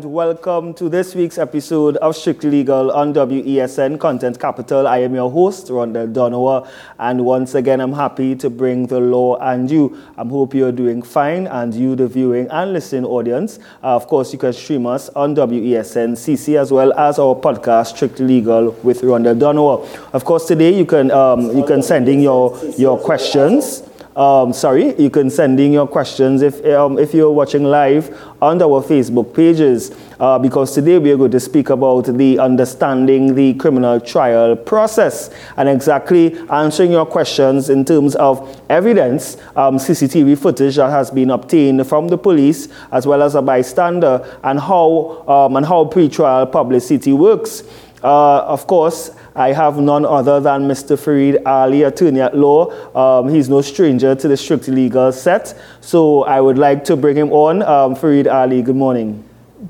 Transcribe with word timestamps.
And 0.00 0.14
welcome 0.14 0.72
to 0.74 0.88
this 0.88 1.14
week's 1.14 1.36
episode 1.36 1.98
of 1.98 2.16
Strictly 2.16 2.48
Legal 2.48 2.90
on 2.90 3.12
WESN 3.12 4.00
Content 4.00 4.40
Capital. 4.40 4.88
I 4.88 5.00
am 5.00 5.14
your 5.14 5.30
host, 5.30 5.66
Rondell 5.66 6.10
Donowa, 6.10 6.66
and 6.98 7.22
once 7.22 7.54
again 7.54 7.82
I'm 7.82 7.92
happy 7.92 8.34
to 8.36 8.48
bring 8.48 8.86
the 8.86 8.98
law 8.98 9.36
and 9.36 9.70
you. 9.70 10.02
I 10.16 10.24
hope 10.24 10.54
you're 10.54 10.72
doing 10.72 11.02
fine 11.02 11.48
and 11.48 11.74
you, 11.74 11.96
the 11.96 12.08
viewing 12.08 12.48
and 12.48 12.72
listening 12.72 13.04
audience. 13.04 13.58
Uh, 13.82 13.94
of 13.94 14.06
course, 14.06 14.32
you 14.32 14.38
can 14.38 14.54
stream 14.54 14.86
us 14.86 15.10
on 15.10 15.36
WESN 15.36 16.12
CC 16.12 16.58
as 16.58 16.72
well 16.72 16.94
as 16.94 17.18
our 17.18 17.34
podcast, 17.34 17.88
Strictly 17.96 18.24
Legal 18.24 18.70
with 18.82 19.02
Rondell 19.02 19.38
Donowa. 19.38 19.86
Of 20.14 20.24
course, 20.24 20.46
today 20.46 20.74
you 20.74 20.86
can, 20.86 21.10
um, 21.10 21.54
you 21.54 21.66
can 21.66 21.82
send 21.82 22.08
in 22.08 22.20
your, 22.20 22.58
your 22.78 22.98
questions. 22.98 23.82
Um, 24.16 24.52
sorry, 24.52 25.00
you 25.00 25.08
can 25.08 25.30
send 25.30 25.60
in 25.60 25.72
your 25.72 25.86
questions 25.86 26.42
if, 26.42 26.64
um, 26.66 26.98
if 26.98 27.14
you're 27.14 27.30
watching 27.30 27.62
live 27.62 28.12
on 28.42 28.60
our 28.60 28.82
Facebook 28.82 29.32
pages, 29.32 29.92
uh, 30.18 30.36
because 30.36 30.74
today 30.74 30.98
we 30.98 31.12
are 31.12 31.16
going 31.16 31.30
to 31.30 31.38
speak 31.38 31.70
about 31.70 32.06
the 32.06 32.36
understanding 32.40 33.36
the 33.36 33.54
criminal 33.54 34.00
trial 34.00 34.56
process 34.56 35.30
and 35.56 35.68
exactly 35.68 36.36
answering 36.50 36.90
your 36.90 37.06
questions 37.06 37.70
in 37.70 37.84
terms 37.84 38.16
of 38.16 38.60
evidence, 38.68 39.36
um, 39.54 39.76
CCTV 39.76 40.36
footage 40.36 40.74
that 40.74 40.90
has 40.90 41.12
been 41.12 41.30
obtained 41.30 41.86
from 41.86 42.08
the 42.08 42.18
police 42.18 42.66
as 42.90 43.06
well 43.06 43.22
as 43.22 43.36
a 43.36 43.42
bystander, 43.42 44.38
and 44.42 44.58
how 44.58 45.24
um, 45.28 45.54
and 45.54 45.64
how 45.64 45.84
pre-trial 45.84 46.46
publicity 46.46 47.12
works. 47.12 47.62
Uh, 48.02 48.38
of 48.40 48.66
course, 48.66 49.10
I 49.34 49.52
have 49.52 49.78
none 49.78 50.04
other 50.04 50.40
than 50.40 50.68
Mr. 50.68 50.98
Farid 50.98 51.44
Ali, 51.46 51.82
attorney 51.82 52.20
at 52.20 52.36
law. 52.36 52.70
Um, 52.96 53.28
he's 53.28 53.48
no 53.48 53.60
stranger 53.60 54.14
to 54.14 54.28
the 54.28 54.36
strictly 54.36 54.74
legal 54.74 55.12
set. 55.12 55.54
So 55.80 56.24
I 56.24 56.40
would 56.40 56.58
like 56.58 56.84
to 56.84 56.96
bring 56.96 57.16
him 57.16 57.32
on. 57.32 57.62
Um, 57.62 57.94
Farid 57.94 58.26
Ali, 58.26 58.62
good 58.62 58.76
morning. 58.76 59.24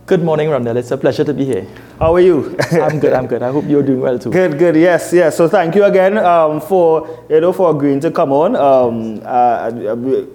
Good 0.07 0.23
morning, 0.23 0.49
Rondell. 0.49 0.77
It's 0.77 0.93
a 0.93 0.97
pleasure 0.97 1.25
to 1.25 1.35
be 1.35 1.45
here. 1.45 1.67
How 2.01 2.15
are 2.15 2.21
you? 2.21 2.57
I'm 2.73 2.99
good. 2.99 3.13
I'm 3.13 3.27
good. 3.27 3.43
I 3.43 3.53
hope 3.53 3.67
you're 3.67 3.83
doing 3.83 4.01
well 4.01 4.19
too. 4.19 4.31
Good, 4.31 4.59
good. 4.59 4.75
Yes, 4.75 5.13
yes. 5.13 5.37
So 5.37 5.49
thank 5.49 5.75
you 5.75 5.85
again 5.85 6.17
um, 6.17 6.59
for 6.59 7.27
you 7.29 7.43
know 7.43 7.53
for 7.53 7.71
agreeing 7.71 8.01
to 8.01 8.11
come 8.11 8.33
on 8.33 8.57
um, 8.57 9.21
uh, 9.23 9.71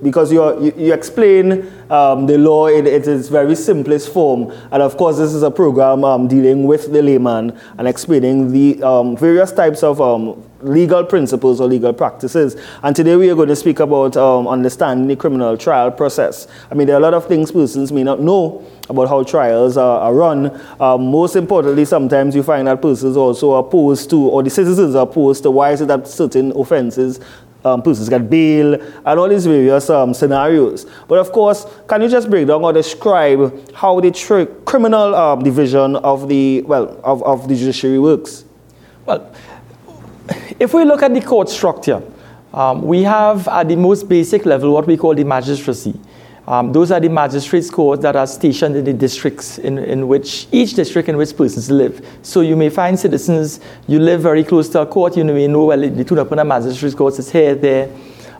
because 0.03 0.31
you 0.31 0.71
you 0.77 0.93
explain 0.93 1.67
um, 1.89 2.27
the 2.27 2.37
law 2.37 2.67
in 2.67 2.85
its 2.85 3.29
very 3.29 3.55
simplest 3.55 4.13
form, 4.13 4.53
and 4.71 4.83
of 4.83 4.95
course 4.95 5.17
this 5.17 5.33
is 5.33 5.41
a 5.41 5.49
program 5.49 6.03
um, 6.03 6.27
dealing 6.27 6.65
with 6.65 6.91
the 6.91 7.01
layman 7.01 7.59
and 7.79 7.87
explaining 7.87 8.51
the 8.51 8.83
um, 8.83 9.17
various 9.17 9.51
types 9.51 9.81
of 9.81 9.99
um, 9.99 10.39
legal 10.61 11.03
principles 11.03 11.61
or 11.61 11.67
legal 11.67 11.93
practices. 11.93 12.55
And 12.83 12.95
today 12.95 13.15
we 13.15 13.29
are 13.29 13.35
going 13.35 13.49
to 13.49 13.55
speak 13.55 13.79
about 13.79 14.17
um, 14.17 14.47
understanding 14.47 15.07
the 15.07 15.15
criminal 15.15 15.57
trial 15.57 15.91
process. 15.91 16.47
I 16.71 16.75
mean, 16.75 16.87
there 16.87 16.95
are 16.95 16.99
a 16.99 17.03
lot 17.03 17.13
of 17.13 17.27
things 17.27 17.51
persons 17.51 17.91
may 17.91 18.03
not 18.03 18.19
know 18.19 18.65
about 18.89 19.07
how 19.09 19.23
trials 19.23 19.77
are, 19.77 19.99
are 20.01 20.13
run. 20.13 20.61
Um, 20.79 21.07
most 21.11 21.35
importantly, 21.55 21.85
sometimes 21.85 22.35
you 22.35 22.43
find 22.43 22.67
that 22.67 22.81
persons 22.81 23.15
also 23.15 23.53
opposed 23.53 24.09
to, 24.09 24.17
or 24.27 24.43
the 24.43 24.49
citizens 24.49 24.93
are 24.93 25.03
opposed 25.03 25.41
to 25.41 25.49
why 25.49 25.71
is 25.71 25.79
it 25.79 25.87
that 25.87 26.05
certain 26.05 26.51
offenses 26.51 27.21
um, 27.63 27.81
persons 27.81 28.09
get 28.09 28.29
bail 28.29 28.73
and 28.73 29.19
all 29.19 29.29
these 29.29 29.45
various 29.45 29.89
um, 29.89 30.13
scenarios. 30.13 30.85
But 31.07 31.19
of 31.19 31.31
course, 31.31 31.65
can 31.87 32.01
you 32.01 32.09
just 32.09 32.29
break 32.29 32.47
down 32.47 32.61
or 32.61 32.73
describe 32.73 33.73
how 33.73 34.01
the 34.01 34.11
criminal 34.65 35.15
um, 35.15 35.43
division 35.43 35.95
of 35.95 36.27
the 36.27 36.61
well 36.63 36.99
of, 37.05 37.23
of 37.23 37.47
the 37.47 37.55
judiciary 37.55 37.99
works? 37.99 38.43
Well, 39.05 39.33
if 40.59 40.73
we 40.73 40.83
look 40.83 41.03
at 41.03 41.13
the 41.13 41.21
court 41.21 41.47
structure, 41.47 42.03
um, 42.53 42.81
we 42.81 43.03
have 43.03 43.47
at 43.47 43.69
the 43.69 43.77
most 43.77 44.09
basic 44.09 44.45
level 44.45 44.73
what 44.73 44.87
we 44.87 44.97
call 44.97 45.15
the 45.15 45.23
magistracy. 45.23 45.97
Um, 46.47 46.71
those 46.71 46.91
are 46.91 46.99
the 46.99 47.09
magistrates' 47.09 47.71
courts 47.71 48.03
that 48.03 48.15
are 48.15 48.27
stationed 48.27 48.75
in 48.75 48.85
the 48.85 48.93
districts 48.93 49.57
in, 49.57 49.79
in 49.79 50.07
which 50.07 50.47
each 50.51 50.75
district 50.75 51.09
in 51.09 51.17
which 51.17 51.35
persons 51.35 51.71
live. 51.71 52.05
So 52.21 52.41
you 52.41 52.55
may 52.55 52.69
find 52.69 52.99
citizens, 52.99 53.59
you 53.87 53.99
live 53.99 54.21
very 54.21 54.43
close 54.43 54.69
to 54.69 54.81
a 54.81 54.85
court, 54.85 55.17
you 55.17 55.25
may 55.25 55.47
know, 55.47 55.65
well, 55.65 55.79
the 55.79 56.05
Tunapuna 56.05 56.45
Magistrates 56.45 56.93
Court 56.93 57.17
is 57.17 57.31
here, 57.31 57.55
there. 57.55 57.89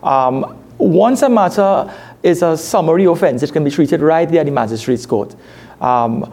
Um, 0.04 0.62
once 0.78 1.24
a 1.24 1.30
matter 1.30 1.92
is 2.22 2.44
a 2.44 2.56
summary 2.56 3.06
offense, 3.06 3.42
it 3.42 3.52
can 3.52 3.64
be 3.64 3.72
treated 3.72 4.02
right 4.02 4.30
there 4.30 4.42
at 4.42 4.46
the 4.46 4.52
magistrates' 4.52 5.06
court. 5.08 5.36
Um, 5.82 6.32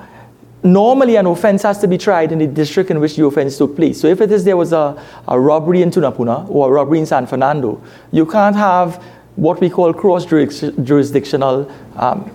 normally 0.62 1.16
an 1.16 1.26
offense 1.26 1.62
has 1.62 1.78
to 1.78 1.88
be 1.88 1.96
tried 1.96 2.32
in 2.32 2.38
the 2.38 2.46
district 2.46 2.90
in 2.90 3.00
which 3.00 3.16
the 3.16 3.24
offense 3.24 3.56
took 3.56 3.76
place. 3.76 4.00
So 4.00 4.08
if 4.08 4.20
it 4.20 4.30
is 4.30 4.44
there 4.44 4.58
was 4.58 4.72
a, 4.72 5.02
a 5.26 5.40
robbery 5.40 5.80
in 5.80 5.90
Tunapuna 5.90 6.48
or 6.50 6.68
a 6.68 6.72
robbery 6.72 6.98
in 6.98 7.06
San 7.06 7.26
Fernando, 7.26 7.82
you 8.10 8.26
can't 8.26 8.56
have 8.56 9.02
what 9.36 9.60
we 9.60 9.70
call 9.70 9.92
cross 9.92 10.24
jurisdictional 10.26 11.70
um, 11.96 12.30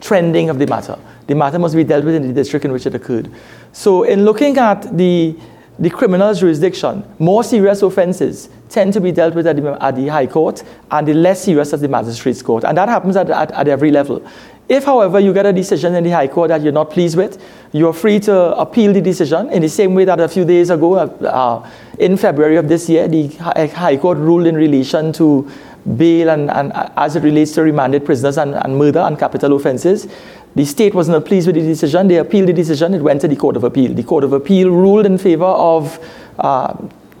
trending 0.00 0.50
of 0.50 0.58
the 0.58 0.66
matter. 0.66 0.98
The 1.26 1.34
matter 1.34 1.58
must 1.58 1.74
be 1.74 1.84
dealt 1.84 2.04
with 2.04 2.14
in 2.14 2.26
the 2.26 2.32
district 2.32 2.64
in 2.64 2.72
which 2.72 2.86
it 2.86 2.94
occurred. 2.94 3.30
So 3.72 4.04
in 4.04 4.24
looking 4.24 4.56
at 4.56 4.96
the 4.96 5.36
the 5.78 5.90
criminal 5.90 6.34
jurisdiction, 6.34 7.04
more 7.18 7.44
serious 7.44 7.82
offenses 7.82 8.48
tend 8.68 8.92
to 8.92 9.00
be 9.00 9.12
dealt 9.12 9.34
with 9.34 9.46
at 9.46 9.56
the, 9.56 9.82
at 9.82 9.94
the 9.94 10.08
High 10.08 10.26
Court 10.26 10.62
and 10.90 11.06
the 11.06 11.14
less 11.14 11.44
serious 11.44 11.72
at 11.72 11.80
the 11.80 11.88
Magistrates 11.88 12.42
Court. 12.42 12.64
And 12.64 12.76
that 12.76 12.88
happens 12.88 13.16
at, 13.16 13.30
at, 13.30 13.52
at 13.52 13.68
every 13.68 13.90
level. 13.92 14.26
If, 14.68 14.84
however, 14.84 15.20
you 15.20 15.32
get 15.32 15.46
a 15.46 15.52
decision 15.52 15.94
in 15.94 16.04
the 16.04 16.10
High 16.10 16.26
Court 16.26 16.48
that 16.48 16.62
you're 16.62 16.72
not 16.72 16.90
pleased 16.90 17.16
with, 17.16 17.42
you're 17.72 17.92
free 17.92 18.18
to 18.20 18.56
appeal 18.58 18.92
the 18.92 19.00
decision 19.00 19.50
in 19.50 19.62
the 19.62 19.68
same 19.68 19.94
way 19.94 20.04
that 20.04 20.20
a 20.20 20.28
few 20.28 20.44
days 20.44 20.70
ago, 20.70 20.94
uh, 20.94 21.06
uh 21.24 21.70
in 21.98 22.16
February 22.16 22.56
of 22.56 22.68
this 22.68 22.88
year, 22.88 23.08
the 23.08 23.28
High 23.28 23.96
Court 23.96 24.18
ruled 24.18 24.46
in 24.46 24.56
relation 24.56 25.12
to 25.14 25.50
bail 25.96 26.30
and, 26.30 26.50
and 26.50 26.72
uh, 26.72 26.90
as 26.96 27.16
it 27.16 27.22
relates 27.22 27.52
to 27.52 27.62
remanded 27.62 28.04
prisoners 28.04 28.38
and, 28.38 28.54
and 28.54 28.76
murder 28.76 29.00
and 29.00 29.18
capital 29.18 29.54
offenses. 29.54 30.06
The 30.54 30.64
state 30.64 30.94
was 30.94 31.08
not 31.08 31.24
pleased 31.24 31.46
with 31.46 31.56
the 31.56 31.62
decision. 31.62 32.08
They 32.08 32.16
appealed 32.16 32.48
the 32.48 32.52
decision. 32.52 32.94
It 32.94 33.02
went 33.02 33.20
to 33.20 33.28
the 33.28 33.36
Court 33.36 33.56
of 33.56 33.64
Appeal. 33.64 33.94
The 33.94 34.02
Court 34.02 34.24
of 34.24 34.32
Appeal 34.32 34.70
ruled 34.70 35.06
in 35.06 35.18
favor 35.18 35.44
of 35.44 35.98
uh, 36.38 36.74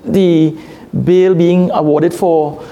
the 0.04 0.56
bail 1.04 1.34
being 1.34 1.70
awarded 1.70 2.12
for 2.12 2.64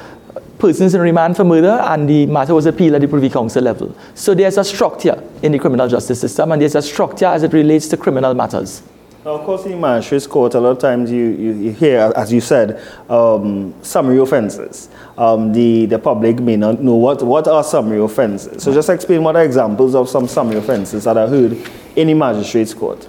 persons 0.59 0.95
in 0.95 1.01
remand 1.01 1.37
for 1.37 1.45
murder, 1.45 1.79
and 1.83 2.09
the 2.09 2.27
matter 2.27 2.55
was 2.55 2.67
appealed 2.67 2.95
at 2.95 3.01
the 3.03 3.09
Privy 3.09 3.29
Council 3.29 3.63
level. 3.63 3.95
So 4.15 4.35
there's 4.35 4.57
a 4.57 4.65
structure 4.65 5.23
in 5.43 5.53
the 5.53 5.59
criminal 5.59 5.87
justice 5.87 6.21
system, 6.21 6.53
and 6.53 6.61
there's 6.61 6.75
a 6.75 6.83
structure 6.83 7.27
as 7.27 7.43
it 7.43 7.53
relates 7.53 7.89
to 7.89 7.97
criminal 7.97 8.35
matters. 8.35 8.83
Now, 9.27 9.33
of 9.33 9.45
course, 9.45 9.67
in 9.67 9.81
magistrates 9.81 10.25
court, 10.25 10.55
a 10.55 10.61
lot 10.61 10.71
of 10.71 10.79
times 10.79 11.11
you, 11.11 11.25
you, 11.25 11.53
you 11.55 11.73
hear, 11.73 12.13
as 12.15 12.33
you 12.33 12.41
said, 12.41 12.81
um, 13.11 13.75
summary 13.83 14.21
offences. 14.21 14.89
Um, 15.19 15.53
the, 15.53 15.87
the 15.87 15.99
public 15.99 16.39
may 16.39 16.55
not 16.55 16.81
know 16.81 16.95
what, 16.95 17.25
what 17.25 17.49
are 17.49 17.65
summary 17.65 17.99
offences. 17.99 18.63
So 18.63 18.73
just 18.73 18.89
explain 18.89 19.25
what 19.25 19.35
are 19.35 19.43
examples 19.43 19.97
of 19.97 20.09
some 20.09 20.29
summary 20.29 20.59
offences 20.59 21.03
that 21.03 21.17
are 21.17 21.27
heard 21.27 21.59
in 21.97 22.07
the 22.07 22.15
magistrates 22.15 22.73
court. 22.73 23.09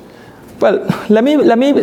Well, 0.60 0.88
let 1.08 1.24
me, 1.24 1.38
let 1.38 1.60
me 1.60 1.74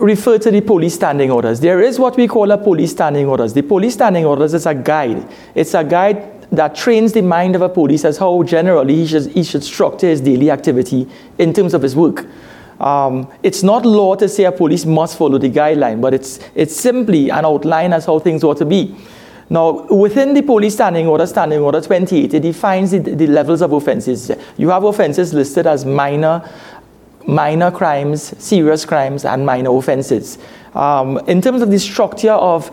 refer 0.00 0.38
to 0.38 0.50
the 0.50 0.62
police 0.62 0.94
standing 0.94 1.30
orders. 1.30 1.60
There 1.60 1.82
is 1.82 1.98
what 1.98 2.16
we 2.16 2.28
call 2.28 2.50
a 2.52 2.56
police 2.56 2.92
standing 2.92 3.26
orders. 3.26 3.52
The 3.52 3.62
police 3.62 3.92
standing 3.92 4.24
orders 4.24 4.54
is 4.54 4.64
a 4.64 4.74
guide. 4.74 5.28
It's 5.54 5.74
a 5.74 5.84
guide 5.84 6.48
that 6.50 6.76
trains 6.76 7.12
the 7.12 7.20
mind 7.20 7.54
of 7.54 7.60
a 7.60 7.68
police 7.68 8.06
as 8.06 8.16
how 8.16 8.42
generally 8.42 8.94
he 8.94 9.06
should, 9.06 9.26
he 9.26 9.42
should 9.42 9.62
structure 9.62 10.06
his 10.06 10.22
daily 10.22 10.50
activity 10.50 11.06
in 11.36 11.52
terms 11.52 11.74
of 11.74 11.82
his 11.82 11.94
work. 11.94 12.24
Um, 12.80 13.30
it's 13.42 13.62
not 13.62 13.86
law 13.86 14.16
to 14.16 14.28
say 14.28 14.44
a 14.44 14.52
police 14.52 14.84
must 14.84 15.16
follow 15.16 15.38
the 15.38 15.50
guideline, 15.50 16.00
but 16.00 16.12
it's, 16.12 16.40
it's 16.54 16.76
simply 16.76 17.30
an 17.30 17.44
outline 17.44 17.92
as 17.92 18.06
how 18.06 18.18
things 18.18 18.44
ought 18.44 18.58
to 18.58 18.66
be. 18.66 18.94
Now, 19.48 19.86
within 19.86 20.34
the 20.34 20.42
police 20.42 20.74
standing 20.74 21.06
order, 21.06 21.26
standing 21.26 21.60
order 21.60 21.80
28, 21.80 22.34
it 22.34 22.40
defines 22.40 22.90
the, 22.90 22.98
the 22.98 23.26
levels 23.28 23.62
of 23.62 23.72
offenses. 23.72 24.30
You 24.56 24.70
have 24.70 24.82
offenses 24.84 25.32
listed 25.32 25.66
as 25.66 25.84
minor, 25.84 26.48
minor 27.26 27.70
crimes, 27.70 28.34
serious 28.42 28.84
crimes, 28.84 29.24
and 29.24 29.46
minor 29.46 29.70
offenses. 29.76 30.38
Um, 30.74 31.18
in 31.28 31.40
terms 31.40 31.62
of 31.62 31.70
the 31.70 31.78
structure 31.78 32.32
of 32.32 32.70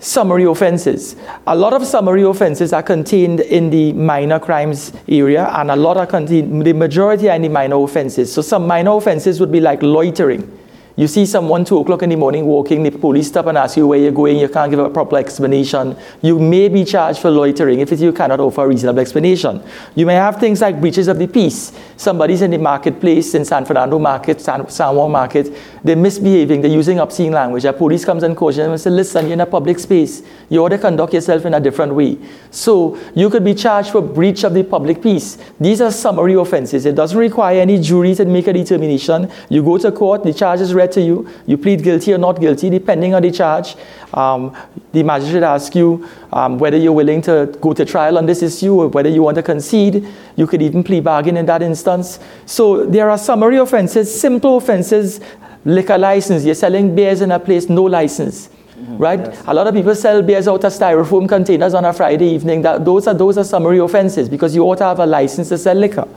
summary 0.00 0.44
offenses, 0.44 1.16
a 1.46 1.54
lot 1.54 1.72
of 1.72 1.86
summary 1.86 2.22
offenses 2.22 2.72
are 2.72 2.82
contained 2.82 3.40
in 3.40 3.70
the 3.70 3.92
minor 3.92 4.38
crimes 4.38 4.92
area, 5.08 5.48
and 5.54 5.70
a 5.70 5.76
lot 5.76 5.96
are 5.96 6.06
contained, 6.06 6.64
the 6.64 6.72
majority 6.72 7.28
are 7.28 7.36
in 7.36 7.42
the 7.42 7.48
minor 7.48 7.76
offenses. 7.76 8.32
So, 8.32 8.42
some 8.42 8.66
minor 8.66 8.92
offenses 8.92 9.40
would 9.40 9.52
be 9.52 9.60
like 9.60 9.82
loitering 9.82 10.57
you 10.98 11.06
see 11.06 11.24
someone 11.26 11.64
2 11.64 11.78
o'clock 11.78 12.02
in 12.02 12.10
the 12.10 12.16
morning 12.16 12.44
walking, 12.44 12.82
the 12.82 12.90
police 12.90 13.28
stop 13.28 13.46
and 13.46 13.56
ask 13.56 13.76
you 13.76 13.86
where 13.86 14.00
you're 14.00 14.10
going, 14.10 14.36
you 14.36 14.48
can't 14.48 14.68
give 14.68 14.80
a 14.80 14.90
proper 14.90 15.16
explanation. 15.16 15.96
You 16.22 16.40
may 16.40 16.68
be 16.68 16.84
charged 16.84 17.20
for 17.20 17.30
loitering 17.30 17.78
if 17.78 18.00
you 18.00 18.12
cannot 18.12 18.40
offer 18.40 18.64
a 18.64 18.66
reasonable 18.66 18.98
explanation. 18.98 19.62
You 19.94 20.06
may 20.06 20.16
have 20.16 20.40
things 20.40 20.60
like 20.60 20.80
breaches 20.80 21.06
of 21.06 21.20
the 21.20 21.28
peace. 21.28 21.72
Somebody's 21.96 22.42
in 22.42 22.50
the 22.50 22.58
marketplace 22.58 23.36
in 23.36 23.44
San 23.44 23.64
Fernando 23.64 24.00
Market, 24.00 24.40
San, 24.40 24.68
San 24.68 24.96
Juan 24.96 25.12
Market, 25.12 25.56
they're 25.84 25.94
misbehaving, 25.94 26.62
they're 26.62 26.70
using 26.72 26.98
obscene 26.98 27.30
language. 27.30 27.64
A 27.64 27.72
police 27.72 28.04
comes 28.04 28.24
and 28.24 28.36
cautions 28.36 28.64
them 28.64 28.72
and 28.72 28.80
says, 28.80 28.92
listen, 28.92 29.26
you're 29.26 29.34
in 29.34 29.40
a 29.40 29.46
public 29.46 29.78
space. 29.78 30.24
You 30.48 30.64
ought 30.64 30.70
to 30.70 30.78
conduct 30.78 31.14
yourself 31.14 31.46
in 31.46 31.54
a 31.54 31.60
different 31.60 31.94
way. 31.94 32.18
So 32.50 32.98
you 33.14 33.30
could 33.30 33.44
be 33.44 33.54
charged 33.54 33.90
for 33.90 34.02
breach 34.02 34.42
of 34.42 34.52
the 34.52 34.64
public 34.64 35.00
peace. 35.00 35.38
These 35.60 35.80
are 35.80 35.92
summary 35.92 36.34
offenses. 36.34 36.86
It 36.86 36.96
doesn't 36.96 37.16
require 37.16 37.60
any 37.60 37.80
jury 37.80 38.16
to 38.16 38.24
make 38.24 38.48
a 38.48 38.52
determination. 38.52 39.30
You 39.48 39.62
go 39.62 39.78
to 39.78 39.92
court, 39.92 40.24
the 40.24 40.34
charge 40.34 40.60
is 40.60 40.74
read 40.74 40.87
read 40.88 40.92
to 40.94 41.00
you. 41.00 41.28
You 41.46 41.58
plead 41.58 41.82
guilty 41.82 42.12
or 42.12 42.18
not 42.18 42.40
guilty, 42.40 42.70
depending 42.70 43.14
on 43.14 43.22
the 43.22 43.30
charge. 43.30 43.76
Um, 44.14 44.56
the 44.92 45.02
magistrate 45.02 45.42
asks 45.42 45.76
you 45.76 46.08
um, 46.32 46.58
whether 46.58 46.76
you're 46.76 46.92
willing 46.92 47.20
to 47.22 47.56
go 47.60 47.72
to 47.74 47.84
trial 47.84 48.18
on 48.18 48.26
this 48.26 48.42
issue 48.42 48.74
or 48.74 48.88
whether 48.88 49.08
you 49.08 49.22
want 49.22 49.36
to 49.36 49.42
concede. 49.42 50.06
You 50.36 50.46
could 50.46 50.62
even 50.62 50.82
plea 50.82 51.00
bargain 51.00 51.36
in 51.36 51.46
that 51.46 51.62
instance. 51.62 52.18
So 52.46 52.86
there 52.86 53.10
are 53.10 53.18
summary 53.18 53.58
offenses, 53.58 54.20
simple 54.20 54.56
offenses, 54.56 55.20
liquor 55.64 55.98
license. 55.98 56.44
You're 56.44 56.54
selling 56.54 56.94
beers 56.94 57.20
in 57.20 57.32
a 57.32 57.38
place, 57.38 57.68
no 57.68 57.84
license. 57.84 58.48
Mm-hmm. 58.48 58.96
Right? 58.96 59.18
Yes. 59.18 59.42
A 59.48 59.54
lot 59.54 59.66
of 59.66 59.74
people 59.74 59.94
sell 59.94 60.22
beers 60.22 60.46
out 60.46 60.62
of 60.64 60.72
styrofoam 60.72 61.28
containers 61.28 61.74
on 61.74 61.84
a 61.84 61.92
Friday 61.92 62.28
evening. 62.28 62.62
That, 62.62 62.84
those, 62.84 63.08
are, 63.08 63.14
those 63.14 63.36
are 63.36 63.44
summary 63.44 63.78
offenses 63.78 64.28
because 64.28 64.54
you 64.54 64.62
ought 64.62 64.78
to 64.78 64.84
have 64.84 65.00
a 65.00 65.06
license 65.06 65.48
to 65.48 65.58
sell 65.58 65.74
liquor. 65.74 66.08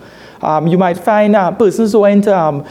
Um, 0.41 0.67
you 0.67 0.77
might 0.77 0.97
find 0.97 1.35
uh, 1.35 1.51
persons 1.51 1.91
who 1.91 2.03
are 2.03 2.09
into 2.09 2.35
um, 2.37 2.65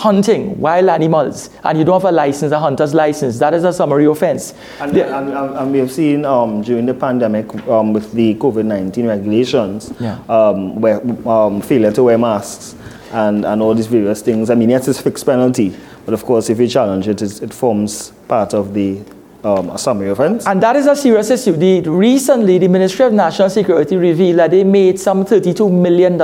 hunting 0.00 0.58
wild 0.58 0.88
animals 0.88 1.50
and 1.64 1.78
you 1.78 1.84
don't 1.84 2.00
have 2.00 2.10
a 2.10 2.12
license, 2.12 2.52
a 2.52 2.58
hunter's 2.58 2.94
license, 2.94 3.38
that 3.38 3.52
is 3.52 3.64
a 3.64 3.72
summary 3.72 4.06
offense. 4.06 4.54
And, 4.80 4.92
the, 4.92 5.04
and, 5.06 5.28
and, 5.28 5.56
and 5.56 5.72
we 5.72 5.78
have 5.78 5.92
seen 5.92 6.24
um, 6.24 6.62
during 6.62 6.86
the 6.86 6.94
pandemic 6.94 7.54
um, 7.68 7.92
with 7.92 8.12
the 8.12 8.34
COVID 8.36 8.64
19 8.64 9.06
regulations 9.06 9.92
yeah. 10.00 10.18
um, 10.28 10.80
where 10.80 11.00
um, 11.28 11.60
failure 11.60 11.92
to 11.92 12.02
wear 12.04 12.16
masks 12.16 12.74
and, 13.12 13.44
and 13.44 13.60
all 13.60 13.74
these 13.74 13.88
various 13.88 14.22
things. 14.22 14.48
I 14.48 14.54
mean, 14.54 14.70
yes, 14.70 14.88
it's 14.88 15.00
fixed 15.00 15.26
penalty, 15.26 15.76
but 16.06 16.14
of 16.14 16.24
course, 16.24 16.48
if 16.48 16.58
you 16.58 16.66
challenge 16.66 17.06
it, 17.06 17.20
it 17.20 17.52
forms 17.52 18.12
part 18.26 18.54
of 18.54 18.72
the 18.72 19.02
um, 19.44 19.70
a 19.70 19.78
summary 19.78 20.10
offense. 20.10 20.46
And 20.46 20.62
that 20.62 20.76
is 20.76 20.86
a 20.86 20.94
serious 20.94 21.30
issue. 21.30 21.52
The, 21.52 21.80
recently, 21.88 22.58
the 22.58 22.68
Ministry 22.68 23.06
of 23.06 23.12
National 23.12 23.48
Security 23.48 23.96
revealed 23.96 24.38
that 24.38 24.50
they 24.50 24.64
made 24.64 25.00
some 25.00 25.24
$32 25.24 25.70
million 25.72 26.20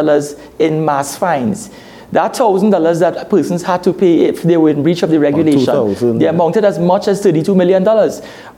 in 0.58 0.84
mass 0.84 1.16
fines. 1.16 1.70
That 2.12 2.36
thousand 2.36 2.70
dollars 2.70 3.00
that 3.00 3.28
persons 3.28 3.62
had 3.62 3.82
to 3.82 3.92
pay 3.92 4.26
if 4.26 4.42
they 4.42 4.56
were 4.56 4.70
in 4.70 4.82
breach 4.82 5.02
of 5.02 5.10
the 5.10 5.18
regulation, 5.18 6.18
they 6.18 6.26
amounted 6.26 6.64
as 6.64 6.78
much 6.78 7.08
as 7.08 7.20
$32 7.20 7.56
million. 7.56 7.84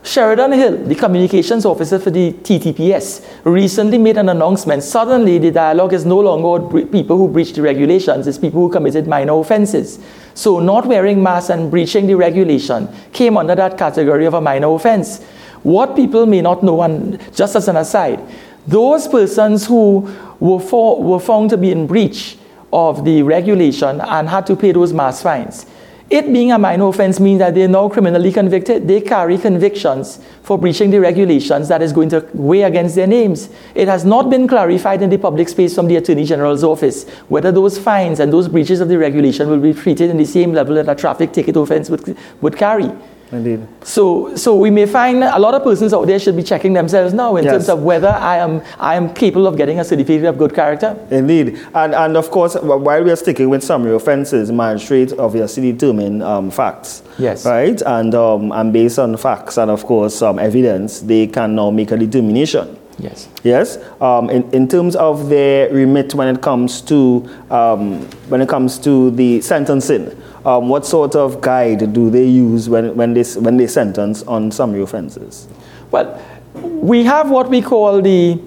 Sheridan 0.03 0.51
Hill, 0.51 0.77
the 0.85 0.93
communications 0.95 1.65
officer 1.65 1.97
for 1.97 2.11
the 2.11 2.31
TTPS, 2.31 3.25
recently 3.43 3.97
made 3.97 4.17
an 4.17 4.29
announcement. 4.29 4.83
Suddenly, 4.83 5.39
the 5.39 5.51
dialogue 5.51 5.93
is 5.93 6.05
no 6.05 6.19
longer 6.19 6.85
people 6.85 7.17
who 7.17 7.27
breached 7.27 7.55
the 7.55 7.61
regulations, 7.63 8.27
it's 8.27 8.37
people 8.37 8.61
who 8.61 8.69
committed 8.69 9.07
minor 9.07 9.39
offenses. 9.39 9.99
So, 10.35 10.59
not 10.59 10.85
wearing 10.85 11.21
masks 11.21 11.49
and 11.49 11.71
breaching 11.71 12.05
the 12.05 12.15
regulation 12.15 12.87
came 13.13 13.35
under 13.35 13.55
that 13.55 13.77
category 13.77 14.25
of 14.25 14.35
a 14.35 14.41
minor 14.41 14.73
offense. 14.75 15.23
What 15.63 15.95
people 15.95 16.25
may 16.25 16.41
not 16.41 16.63
know, 16.63 16.81
and 16.83 17.19
just 17.35 17.55
as 17.55 17.67
an 17.67 17.77
aside, 17.77 18.21
those 18.67 19.07
persons 19.07 19.65
who 19.65 20.09
were, 20.39 20.59
for, 20.59 21.03
were 21.03 21.19
found 21.19 21.49
to 21.49 21.57
be 21.57 21.71
in 21.71 21.87
breach 21.87 22.37
of 22.71 23.05
the 23.05 23.23
regulation 23.23 24.01
and 24.01 24.29
had 24.29 24.45
to 24.47 24.55
pay 24.55 24.71
those 24.71 24.93
mass 24.93 25.21
fines. 25.21 25.65
It 26.09 26.33
being 26.33 26.51
a 26.51 26.57
minor 26.57 26.87
offense 26.87 27.19
means 27.19 27.37
that 27.37 27.53
they're 27.53 27.67
now 27.67 27.87
criminally 27.87 28.31
convicted. 28.31 28.87
They 28.87 28.99
carry 28.99 29.37
convictions 29.37 30.19
for 30.41 30.57
breaching 30.57 30.89
the 30.89 30.99
regulations 30.99 31.67
that 31.67 31.83
is 31.83 31.93
going 31.93 32.09
to 32.09 32.27
weigh 32.33 32.63
against 32.63 32.95
their 32.95 33.05
names. 33.05 33.49
It 33.75 33.87
has 33.87 34.05
not 34.05 34.27
been 34.27 34.47
clarified 34.47 35.03
in 35.03 35.11
the 35.11 35.19
public 35.19 35.49
space 35.49 35.75
from 35.75 35.87
the 35.87 35.97
Attorney 35.97 36.25
General's 36.25 36.63
office 36.63 37.07
whether 37.27 37.51
those 37.51 37.77
fines 37.77 38.19
and 38.19 38.33
those 38.33 38.47
breaches 38.47 38.81
of 38.81 38.87
the 38.89 38.97
regulation 38.97 39.49
will 39.49 39.59
be 39.59 39.71
treated 39.71 40.09
in 40.09 40.17
the 40.17 40.25
same 40.25 40.51
level 40.51 40.73
that 40.75 40.89
a 40.89 40.95
traffic 40.95 41.31
ticket 41.31 41.55
offense 41.55 41.91
would, 41.91 42.17
would 42.41 42.57
carry. 42.57 42.89
Indeed. 43.31 43.67
So, 43.83 44.35
so 44.35 44.55
we 44.55 44.71
may 44.71 44.87
find 44.87 45.23
a 45.23 45.37
lot 45.37 45.53
of 45.53 45.63
persons 45.63 45.93
out 45.93 46.07
there 46.07 46.17
should 46.17 46.35
be 46.35 46.41
checking 46.41 46.73
themselves 46.73 47.13
now 47.13 47.35
in 47.35 47.43
yes. 47.43 47.53
terms 47.53 47.69
of 47.69 47.83
whether 47.83 48.09
I 48.09 48.37
am, 48.37 48.61
I 48.79 48.95
am 48.95 49.13
capable 49.13 49.45
of 49.45 49.55
getting 49.55 49.79
a 49.79 49.83
certificate 49.83 50.25
of 50.25 50.37
good 50.37 50.55
character. 50.55 50.97
Indeed. 51.11 51.59
And, 51.75 51.93
and 51.93 52.17
of 52.17 52.31
course, 52.31 52.55
while 52.55 53.03
we 53.03 53.11
are 53.11 53.15
sticking 53.15 53.49
with 53.49 53.63
summary 53.63 53.93
offences, 53.93 54.51
magistrate 54.51 55.13
obviously 55.19 55.71
determine 55.71 56.23
um, 56.23 56.49
facts. 56.49 57.03
Yes. 57.19 57.45
Right? 57.45 57.79
And, 57.85 58.15
um, 58.15 58.51
and 58.51 58.73
based 58.73 58.97
on 58.97 59.15
facts 59.17 59.57
and, 59.57 59.69
of 59.69 59.85
course, 59.85 60.23
um, 60.23 60.39
evidence, 60.39 61.01
they 61.01 61.27
can 61.27 61.55
now 61.55 61.69
make 61.69 61.91
a 61.91 61.97
determination. 61.97 62.77
Yes. 62.97 63.29
Yes. 63.43 63.77
Um, 64.01 64.29
in, 64.29 64.49
in 64.51 64.67
terms 64.67 64.95
of 64.95 65.29
their 65.29 65.73
remit 65.73 66.13
when 66.15 66.35
it 66.35 66.41
comes 66.41 66.81
to 66.81 67.29
um, 67.49 68.01
when 68.27 68.41
it 68.41 68.49
comes 68.49 68.77
to 68.79 69.11
the 69.11 69.39
sentencing, 69.39 70.11
um, 70.45 70.69
what 70.69 70.85
sort 70.85 71.15
of 71.15 71.41
guide 71.41 71.93
do 71.93 72.09
they 72.09 72.25
use 72.25 72.69
when, 72.69 72.95
when, 72.95 73.13
they, 73.13 73.23
when 73.23 73.57
they 73.57 73.67
sentence 73.67 74.23
on 74.23 74.51
summary 74.51 74.81
offenses? 74.81 75.47
Well, 75.91 76.21
we 76.53 77.03
have 77.03 77.29
what 77.29 77.49
we 77.49 77.61
call 77.61 78.01
the 78.01 78.39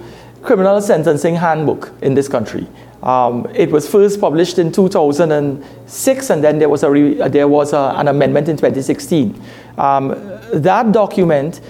Criminal 0.43 0.81
Sentencing 0.81 1.37
Handbook 1.37 1.93
in 2.03 2.15
this 2.15 2.29
country. 2.29 2.67
Um, 3.03 3.47
it 3.55 3.71
was 3.71 3.89
first 3.89 4.21
published 4.21 4.59
in 4.59 4.71
2006, 4.71 6.31
and 6.31 6.45
then 6.45 6.59
there 6.59 6.69
was, 6.69 6.83
a 6.83 6.91
re, 6.91 7.15
there 7.29 7.49
was 7.49 7.73
a, 7.73 7.95
an 7.97 8.09
amendment 8.09 8.49
in 8.49 8.57
2016. 8.57 9.41
Um, 9.77 10.09
that 10.53 10.93
document 10.93 11.61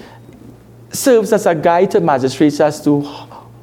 serves 0.91 1.33
as 1.33 1.47
a 1.47 1.55
guide 1.55 1.91
to 1.93 2.01
magistrates 2.01 2.61
as 2.61 2.83
to 2.85 3.01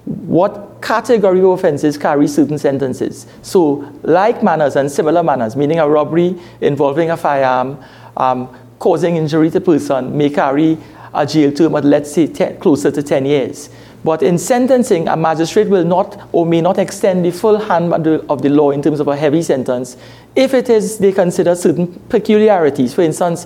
what 0.05 0.68
category 0.81 1.39
of 1.39 1.45
offenses 1.45 1.97
carry 1.97 2.27
certain 2.27 2.57
sentences. 2.57 3.27
So, 3.41 3.91
like 4.03 4.43
manners 4.43 4.75
and 4.75 4.91
similar 4.91 5.23
manners, 5.23 5.55
meaning 5.55 5.79
a 5.79 5.87
robbery 5.87 6.39
involving 6.61 7.11
a 7.11 7.17
firearm, 7.17 7.83
um, 8.17 8.55
causing 8.79 9.17
injury 9.17 9.49
to 9.51 9.61
person, 9.61 10.17
may 10.17 10.29
carry 10.29 10.77
a 11.13 11.25
jail 11.25 11.51
term 11.51 11.75
of, 11.75 11.83
let's 11.85 12.11
say, 12.11 12.27
ten, 12.27 12.59
closer 12.59 12.91
to 12.91 13.03
10 13.03 13.25
years. 13.25 13.69
But 14.03 14.23
in 14.23 14.37
sentencing, 14.37 15.07
a 15.09 15.17
magistrate 15.17 15.67
will 15.67 15.83
not 15.83 16.29
or 16.31 16.45
may 16.45 16.61
not 16.61 16.77
extend 16.77 17.25
the 17.25 17.31
full 17.31 17.57
hand 17.57 17.93
of 17.93 18.41
the 18.41 18.49
law 18.49 18.71
in 18.71 18.81
terms 18.81 19.01
of 19.01 19.07
a 19.09 19.15
heavy 19.15 19.41
sentence 19.41 19.97
if 20.35 20.53
it 20.53 20.69
is 20.69 20.99
they 20.99 21.11
consider 21.11 21.55
certain 21.55 21.87
peculiarities. 22.07 22.93
For 22.93 23.01
instance, 23.01 23.45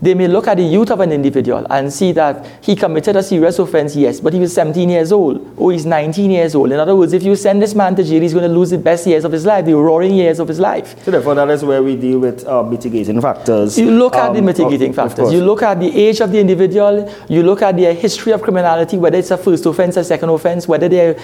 they 0.00 0.14
may 0.14 0.28
look 0.28 0.46
at 0.46 0.56
the 0.56 0.62
youth 0.62 0.90
of 0.90 1.00
an 1.00 1.10
individual 1.10 1.66
and 1.70 1.92
see 1.92 2.12
that 2.12 2.46
he 2.62 2.76
committed 2.76 3.16
a 3.16 3.22
serious 3.22 3.58
offense, 3.58 3.96
yes, 3.96 4.20
but 4.20 4.32
he 4.32 4.38
was 4.38 4.52
17 4.54 4.88
years 4.88 5.10
old 5.10 5.54
or 5.56 5.72
he's 5.72 5.86
19 5.86 6.30
years 6.30 6.54
old. 6.54 6.70
In 6.70 6.78
other 6.78 6.94
words, 6.94 7.12
if 7.12 7.22
you 7.24 7.34
send 7.34 7.60
this 7.60 7.74
man 7.74 7.96
to 7.96 8.04
jail, 8.04 8.22
he's 8.22 8.32
going 8.32 8.48
to 8.48 8.54
lose 8.54 8.70
the 8.70 8.78
best 8.78 9.06
years 9.06 9.24
of 9.24 9.32
his 9.32 9.44
life, 9.44 9.64
the 9.64 9.74
roaring 9.74 10.14
years 10.14 10.38
of 10.38 10.46
his 10.46 10.60
life. 10.60 11.02
So, 11.04 11.10
therefore, 11.10 11.34
that 11.34 11.50
is 11.50 11.64
where 11.64 11.82
we 11.82 11.96
deal 11.96 12.20
with 12.20 12.46
uh, 12.46 12.62
mitigating 12.62 13.20
factors. 13.20 13.78
You 13.78 13.90
look 13.90 14.14
um, 14.14 14.20
at 14.20 14.32
the 14.34 14.38
um, 14.38 14.44
mitigating 14.44 14.90
of, 14.90 14.96
factors. 14.96 15.28
Of 15.28 15.34
you 15.34 15.44
look 15.44 15.62
at 15.62 15.80
the 15.80 15.94
age 15.96 16.20
of 16.20 16.30
the 16.30 16.38
individual, 16.38 17.12
you 17.28 17.42
look 17.42 17.62
at 17.62 17.76
their 17.76 17.92
history 17.94 18.32
of 18.32 18.42
criminality, 18.42 18.98
whether 18.98 19.18
it's 19.18 19.32
a 19.32 19.36
first 19.36 19.66
offense, 19.66 19.96
a 19.96 20.04
second 20.04 20.28
offense, 20.28 20.68
whether 20.68 20.88
they, 20.88 21.18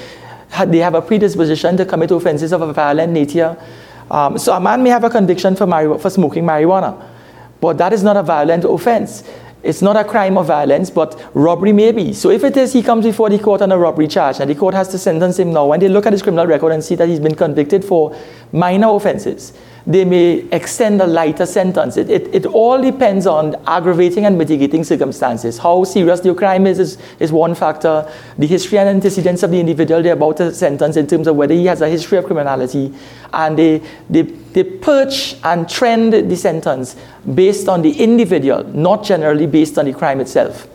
they 0.67 0.79
have 0.79 0.95
a 0.95 1.03
predisposition 1.03 1.77
to 1.77 1.87
commit 1.87 2.11
offenses 2.11 2.53
of 2.53 2.63
a 2.63 2.73
violent 2.73 3.13
nature. 3.13 3.57
Um, 4.11 4.37
so, 4.37 4.53
a 4.53 4.61
man 4.61 4.83
may 4.83 4.91
have 4.91 5.05
a 5.05 5.11
conviction 5.11 5.55
for, 5.55 5.99
for 5.99 6.11
smoking 6.11 6.45
marijuana 6.45 7.14
but 7.65 7.79
that 7.79 7.95
is 7.95 8.03
not 8.03 8.17
a 8.17 8.23
violent 8.23 8.65
offense. 8.65 9.25
It's 9.63 9.81
not 9.81 9.97
a 9.97 10.05
crime 10.05 10.37
of 10.37 10.49
violence, 10.49 10.91
but 10.91 11.19
robbery 11.33 11.73
may 11.73 11.93
be. 11.93 12.13
So 12.13 12.29
if 12.29 12.45
it 12.45 12.55
is, 12.59 12.75
he 12.75 12.83
comes 12.83 13.07
before 13.07 13.31
the 13.31 13.39
court 13.39 13.63
on 13.63 13.73
a 13.73 13.79
robbery 13.79 14.07
charge, 14.07 14.39
and 14.41 14.51
the 14.51 14.55
court 14.55 14.75
has 14.75 14.89
to 14.89 14.99
sentence 14.99 15.39
him 15.39 15.55
now. 15.55 15.67
When 15.67 15.81
they 15.81 15.89
look 15.89 16.05
at 16.05 16.13
his 16.13 16.23
criminal 16.23 16.47
record 16.47 16.73
and 16.73 16.85
see 16.85 16.95
that 16.97 17.09
he's 17.09 17.21
been 17.21 17.35
convicted 17.35 17.83
for 17.83 18.15
minor 18.53 18.89
offenses, 18.89 19.55
they 19.87 20.05
may 20.05 20.47
extend 20.51 21.01
a 21.03 21.07
lighter 21.07 21.45
sentence. 21.45 21.97
It, 21.97 22.09
it, 22.09 22.35
it 22.35 22.47
all 22.47 22.81
depends 22.81 23.27
on 23.27 23.55
aggravating 23.67 24.25
and 24.25 24.39
mitigating 24.39 24.83
circumstances. 24.83 25.59
How 25.59 25.85
serious 25.85 26.21
the 26.21 26.35
crime 26.35 26.67
is, 26.67 26.79
is, 26.79 26.99
is 27.21 27.33
one 27.33 27.55
factor. 27.55 28.11
The 28.39 28.47
history 28.47 28.79
and 28.79 28.89
antecedents 28.89 29.43
of 29.43 29.51
the 29.51 29.61
individual 29.61 30.03
they're 30.03 30.15
about 30.15 30.39
to 30.39 30.55
sentence 30.55 30.97
in 30.97 31.07
terms 31.07 31.27
of 31.27 31.37
whether 31.37 31.55
he 31.55 31.67
has 31.67 31.83
a 31.83 31.89
history 31.89 32.17
of 32.17 32.25
criminality. 32.25 32.95
And 33.33 33.59
they, 33.59 33.83
they, 34.09 34.23
they 34.23 34.65
perch 34.65 35.37
and 35.45 35.69
trend 35.69 36.15
the 36.15 36.37
sentence 36.37 36.97
based 37.35 37.69
on 37.69 37.83
the 37.83 37.93
individual, 37.93 38.65
not 38.65 39.05
generally 39.05 39.47
based 39.47 39.77
on 39.77 39.85
the 39.85 39.93
crime 39.93 40.21
itself. 40.21 40.67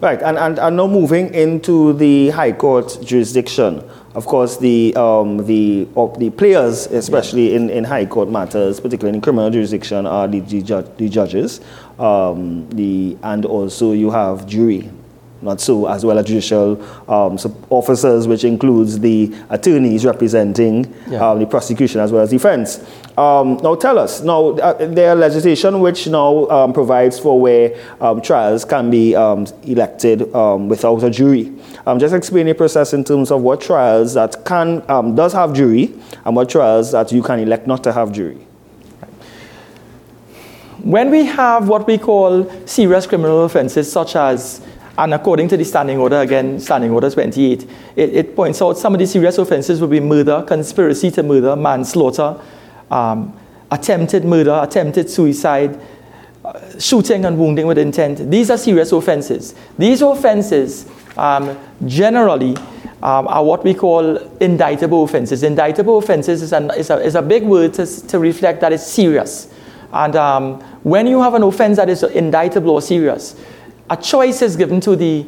Right, 0.00 0.22
and, 0.22 0.38
and, 0.38 0.60
and 0.60 0.76
now 0.76 0.86
moving 0.86 1.34
into 1.34 1.94
the 1.94 2.28
High 2.30 2.52
Court 2.52 2.98
jurisdiction. 3.02 3.82
Of 4.14 4.26
course, 4.26 4.56
the, 4.56 4.94
um, 4.96 5.46
the, 5.46 5.86
uh, 5.96 6.06
the 6.16 6.30
players, 6.30 6.86
especially 6.86 7.50
yeah. 7.50 7.56
in, 7.56 7.70
in 7.70 7.84
high 7.84 8.06
court 8.06 8.30
matters, 8.30 8.80
particularly 8.80 9.16
in 9.16 9.20
criminal 9.20 9.50
jurisdiction, 9.50 10.06
are 10.06 10.26
the, 10.26 10.40
the, 10.40 10.62
ju 10.62 10.82
the 10.96 11.08
judges. 11.08 11.60
Um, 11.98 12.68
the, 12.70 13.18
and 13.22 13.44
also 13.44 13.92
you 13.92 14.10
have 14.10 14.46
jury, 14.46 14.90
not 15.40 15.60
so, 15.60 15.86
as 15.86 16.04
well 16.04 16.18
as 16.18 16.26
judicial 16.26 16.80
um, 17.10 17.38
officers, 17.70 18.26
which 18.26 18.44
includes 18.44 18.98
the 18.98 19.34
attorneys 19.50 20.04
representing 20.04 20.92
yeah. 21.08 21.30
um, 21.30 21.38
the 21.38 21.46
prosecution 21.46 22.00
as 22.00 22.10
well 22.10 22.22
as 22.22 22.30
defense. 22.30 22.84
Um, 23.16 23.58
now, 23.62 23.74
tell 23.74 23.98
us. 23.98 24.22
Now, 24.22 24.50
uh, 24.50 24.86
there 24.86 25.10
are 25.10 25.14
legislation 25.14 25.80
which 25.80 26.06
now 26.06 26.48
um, 26.48 26.72
provides 26.72 27.18
for 27.18 27.40
where 27.40 27.76
um, 28.00 28.20
trials 28.20 28.64
can 28.64 28.90
be 28.90 29.14
um, 29.14 29.46
elected 29.64 30.20
without 30.68 31.02
a 31.02 31.10
jury. 31.10 31.52
just 31.98 32.14
explain 32.14 32.46
the 32.46 32.54
process 32.54 32.92
in 32.92 33.04
terms 33.04 33.30
of 33.30 33.42
what 33.42 33.60
trials 33.60 34.14
that 34.14 34.44
can 34.44 34.80
does 35.14 35.32
have 35.32 35.52
jury 35.52 35.94
and 36.24 36.36
what 36.36 36.48
trials 36.48 36.92
that 36.92 37.10
you 37.12 37.22
can 37.22 37.38
elect 37.40 37.66
not 37.66 37.82
to 37.84 37.92
have 37.92 38.12
jury. 38.12 38.38
When 40.82 41.10
we 41.10 41.24
have 41.26 41.68
what 41.68 41.86
we 41.86 41.98
call 41.98 42.48
serious 42.66 43.06
criminal 43.06 43.44
offenses, 43.44 43.90
such 43.90 44.14
as 44.14 44.62
and 44.98 45.14
according 45.14 45.46
to 45.46 45.56
the 45.56 45.64
standing 45.64 45.98
order, 45.98 46.16
again, 46.16 46.58
standing 46.58 46.90
order 46.90 47.08
28, 47.08 47.62
it, 47.94 48.14
it 48.14 48.36
points 48.36 48.60
out 48.60 48.76
some 48.76 48.94
of 48.94 48.98
the 48.98 49.06
serious 49.06 49.38
offenses 49.38 49.80
would 49.80 49.90
be 49.90 50.00
murder, 50.00 50.42
conspiracy 50.42 51.08
to 51.12 51.22
murder, 51.22 51.54
manslaughter, 51.54 52.36
um, 52.90 53.32
attempted 53.70 54.24
murder, 54.24 54.58
attempted 54.60 55.08
suicide, 55.08 55.80
uh, 56.44 56.80
shooting 56.80 57.24
and 57.24 57.38
wounding 57.38 57.68
with 57.68 57.78
intent. 57.78 58.28
These 58.28 58.50
are 58.50 58.58
serious 58.58 58.90
offenses. 58.90 59.54
These 59.78 60.02
offenses 60.02 60.90
um, 61.16 61.56
generally 61.86 62.56
um, 63.00 63.28
are 63.28 63.44
what 63.44 63.62
we 63.62 63.74
call 63.74 64.16
indictable 64.38 65.04
offenses. 65.04 65.44
Indictable 65.44 65.98
offenses 65.98 66.42
is, 66.42 66.52
an, 66.52 66.72
is, 66.76 66.90
a, 66.90 66.96
is 66.98 67.14
a 67.14 67.22
big 67.22 67.44
word 67.44 67.72
to, 67.74 67.86
to 68.08 68.18
reflect 68.18 68.60
that 68.62 68.72
it's 68.72 68.86
serious. 68.86 69.54
And 69.92 70.16
um, 70.16 70.60
when 70.82 71.06
you 71.06 71.22
have 71.22 71.34
an 71.34 71.44
offense 71.44 71.76
that 71.76 71.88
is 71.88 72.02
indictable 72.02 72.70
or 72.70 72.82
serious, 72.82 73.36
a 73.90 73.96
choice 73.96 74.42
is 74.42 74.56
given 74.56 74.80
to 74.80 74.96
the 74.96 75.26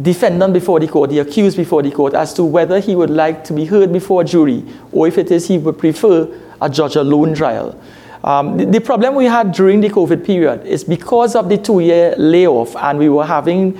defendant 0.00 0.52
before 0.52 0.80
the 0.80 0.88
court, 0.88 1.10
the 1.10 1.18
accused 1.18 1.56
before 1.56 1.82
the 1.82 1.90
court, 1.90 2.14
as 2.14 2.32
to 2.34 2.44
whether 2.44 2.80
he 2.80 2.94
would 2.94 3.10
like 3.10 3.44
to 3.44 3.52
be 3.52 3.64
heard 3.64 3.92
before 3.92 4.22
a 4.22 4.24
jury 4.24 4.64
or 4.92 5.06
if 5.06 5.18
it 5.18 5.30
is 5.30 5.46
he 5.46 5.58
would 5.58 5.78
prefer 5.78 6.28
a 6.60 6.68
judge 6.70 6.96
alone 6.96 7.34
trial. 7.34 7.80
Um, 8.22 8.58
the, 8.58 8.66
the, 8.66 8.80
problem 8.80 9.14
we 9.14 9.24
had 9.24 9.52
during 9.52 9.80
the 9.80 9.88
COVID 9.88 10.24
period 10.26 10.66
is 10.66 10.84
because 10.84 11.34
of 11.34 11.48
the 11.48 11.56
two 11.56 11.80
year 11.80 12.14
layoff 12.18 12.76
and 12.76 12.98
we 12.98 13.08
were 13.08 13.24
having 13.24 13.78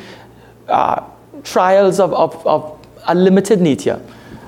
uh, 0.67 1.05
trials 1.45 2.01
of, 2.01 2.15
of, 2.15 2.47
of, 2.47 2.79
a 3.05 3.15
limited 3.15 3.61
nature, 3.61 4.01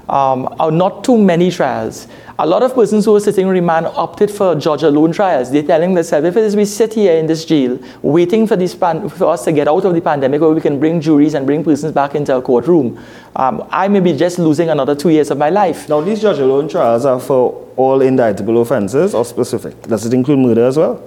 um, 0.09 0.55
or 0.61 0.71
not 0.71 1.05
too 1.05 1.17
many 1.19 1.51
trials. 1.51 2.07
A 2.43 2.47
lot 2.53 2.65
of 2.65 2.75
persons 2.75 3.05
who 3.05 3.13
were 3.13 3.21
sitting 3.21 3.47
in 3.47 3.53
remand 3.53 3.87
opted 3.87 4.29
for 4.29 4.57
judge 4.57 4.83
alone 4.83 5.13
trials. 5.13 5.53
They're 5.53 5.63
telling 5.63 5.95
themselves, 5.95 6.27
if 6.27 6.37
it 6.37 6.43
is 6.43 6.57
we 6.57 6.65
sit 6.65 6.93
here 6.93 7.13
in 7.13 7.29
this 7.29 7.45
jail 7.45 7.79
waiting 8.03 8.49
for, 8.49 8.57
this 8.57 8.75
pan- 8.75 9.09
for 9.09 9.27
us 9.27 9.45
to 9.45 9.53
get 9.53 9.69
out 9.69 9.85
of 9.85 9.95
the 9.95 10.01
pandemic 10.01 10.41
where 10.41 10.51
we 10.51 10.61
can 10.61 10.81
bring 10.81 11.01
juries 11.01 11.35
and 11.35 11.47
bring 11.47 11.63
persons 11.63 11.93
back 11.93 12.17
into 12.17 12.37
a 12.37 12.43
courtroom, 12.43 12.99
um, 13.37 13.65
I 13.71 13.87
may 13.87 14.01
be 14.01 14.17
just 14.17 14.41
losing 14.41 14.71
another 14.71 14.97
two 14.97 15.11
years 15.11 15.31
of 15.31 15.39
my 15.39 15.51
life. 15.51 15.89
Now, 15.89 16.01
these 16.01 16.21
judge 16.21 16.41
alone 16.41 16.69
trials 16.69 17.05
are 17.05 17.21
for 17.21 17.65
all 17.77 18.03
indictable 18.03 18.61
offenses 18.61 19.15
or 19.15 19.25
specific? 19.25 19.81
Does 19.83 20.05
it 20.05 20.13
include 20.13 20.41
murder 20.41 20.65
as 20.65 20.77
well? 20.77 21.01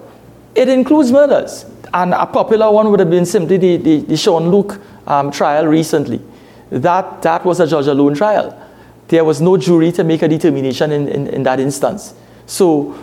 It 0.55 0.69
includes 0.69 1.11
murders. 1.11 1.65
And 1.93 2.13
a 2.13 2.25
popular 2.25 2.71
one 2.71 2.89
would 2.91 3.01
have 3.01 3.09
been 3.09 3.25
simply 3.25 3.57
the, 3.57 3.75
the, 3.75 3.97
the 3.99 4.15
Sean 4.15 4.51
Luke 4.51 4.79
um, 5.05 5.31
trial 5.31 5.67
recently. 5.67 6.21
That, 6.69 7.21
that 7.23 7.43
was 7.43 7.59
a 7.59 7.67
judge 7.67 7.87
alone 7.87 8.15
trial 8.15 8.61
there 9.07 9.24
was 9.24 9.41
no 9.41 9.57
jury 9.57 9.91
to 9.93 10.03
make 10.03 10.21
a 10.21 10.27
determination 10.27 10.91
in, 10.91 11.07
in, 11.07 11.27
in 11.27 11.43
that 11.43 11.59
instance. 11.59 12.13
So 12.45 12.97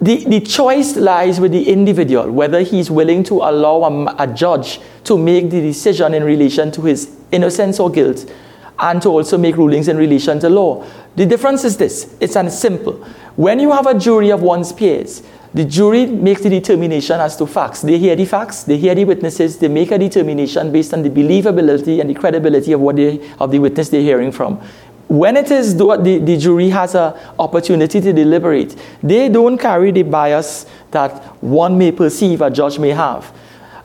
the, 0.00 0.24
the 0.24 0.40
choice 0.40 0.96
lies 0.96 1.40
with 1.40 1.52
the 1.52 1.68
individual, 1.70 2.30
whether 2.30 2.60
he's 2.60 2.90
willing 2.90 3.22
to 3.24 3.36
allow 3.36 3.84
a, 3.84 4.16
a, 4.18 4.26
judge 4.26 4.80
to 5.04 5.16
make 5.16 5.50
the 5.50 5.60
decision 5.60 6.12
in 6.12 6.22
relation 6.22 6.70
to 6.72 6.82
his 6.82 7.16
innocence 7.32 7.80
or 7.80 7.90
guilt 7.90 8.30
and 8.78 9.00
to 9.00 9.08
also 9.08 9.38
make 9.38 9.56
rulings 9.56 9.88
in 9.88 9.96
relation 9.96 10.38
to 10.40 10.50
law. 10.50 10.86
The 11.16 11.24
difference 11.24 11.64
is 11.64 11.78
this 11.78 12.14
it's 12.20 12.36
an 12.36 12.50
simple. 12.50 12.94
When 13.36 13.58
you 13.58 13.72
have 13.72 13.86
a 13.86 13.98
jury 13.98 14.30
of 14.30 14.42
one's 14.42 14.72
peers, 14.72 15.22
the 15.54 15.64
jury 15.64 16.04
makes 16.04 16.42
the 16.42 16.50
determination 16.50 17.18
as 17.18 17.36
to 17.38 17.46
facts. 17.46 17.80
They 17.80 17.98
hear 17.98 18.14
the 18.14 18.26
facts, 18.26 18.64
they 18.64 18.76
hear 18.76 18.94
the 18.94 19.06
witnesses, 19.06 19.56
they 19.56 19.68
make 19.68 19.90
a 19.90 19.98
determination 19.98 20.70
based 20.70 20.92
on 20.92 21.02
the 21.02 21.08
believability 21.08 21.98
and 22.00 22.10
the 22.10 22.14
credibility 22.14 22.72
of, 22.72 22.80
what 22.80 22.96
they, 22.96 23.26
of 23.38 23.50
the 23.50 23.58
witness 23.58 23.88
they're 23.88 24.02
hearing 24.02 24.32
from 24.32 24.60
when 25.08 25.36
it 25.36 25.50
is 25.50 25.76
the, 25.76 25.96
the, 25.96 26.36
jury 26.36 26.68
has 26.70 26.94
an 26.94 27.14
opportunity 27.38 28.00
to 28.00 28.12
deliberate, 28.12 28.74
they 29.02 29.28
don't 29.28 29.56
carry 29.56 29.92
the 29.92 30.02
bias 30.02 30.66
that 30.90 31.12
one 31.42 31.78
may 31.78 31.92
perceive 31.92 32.40
a 32.40 32.50
judge 32.50 32.78
may 32.78 32.90
have. 32.90 33.32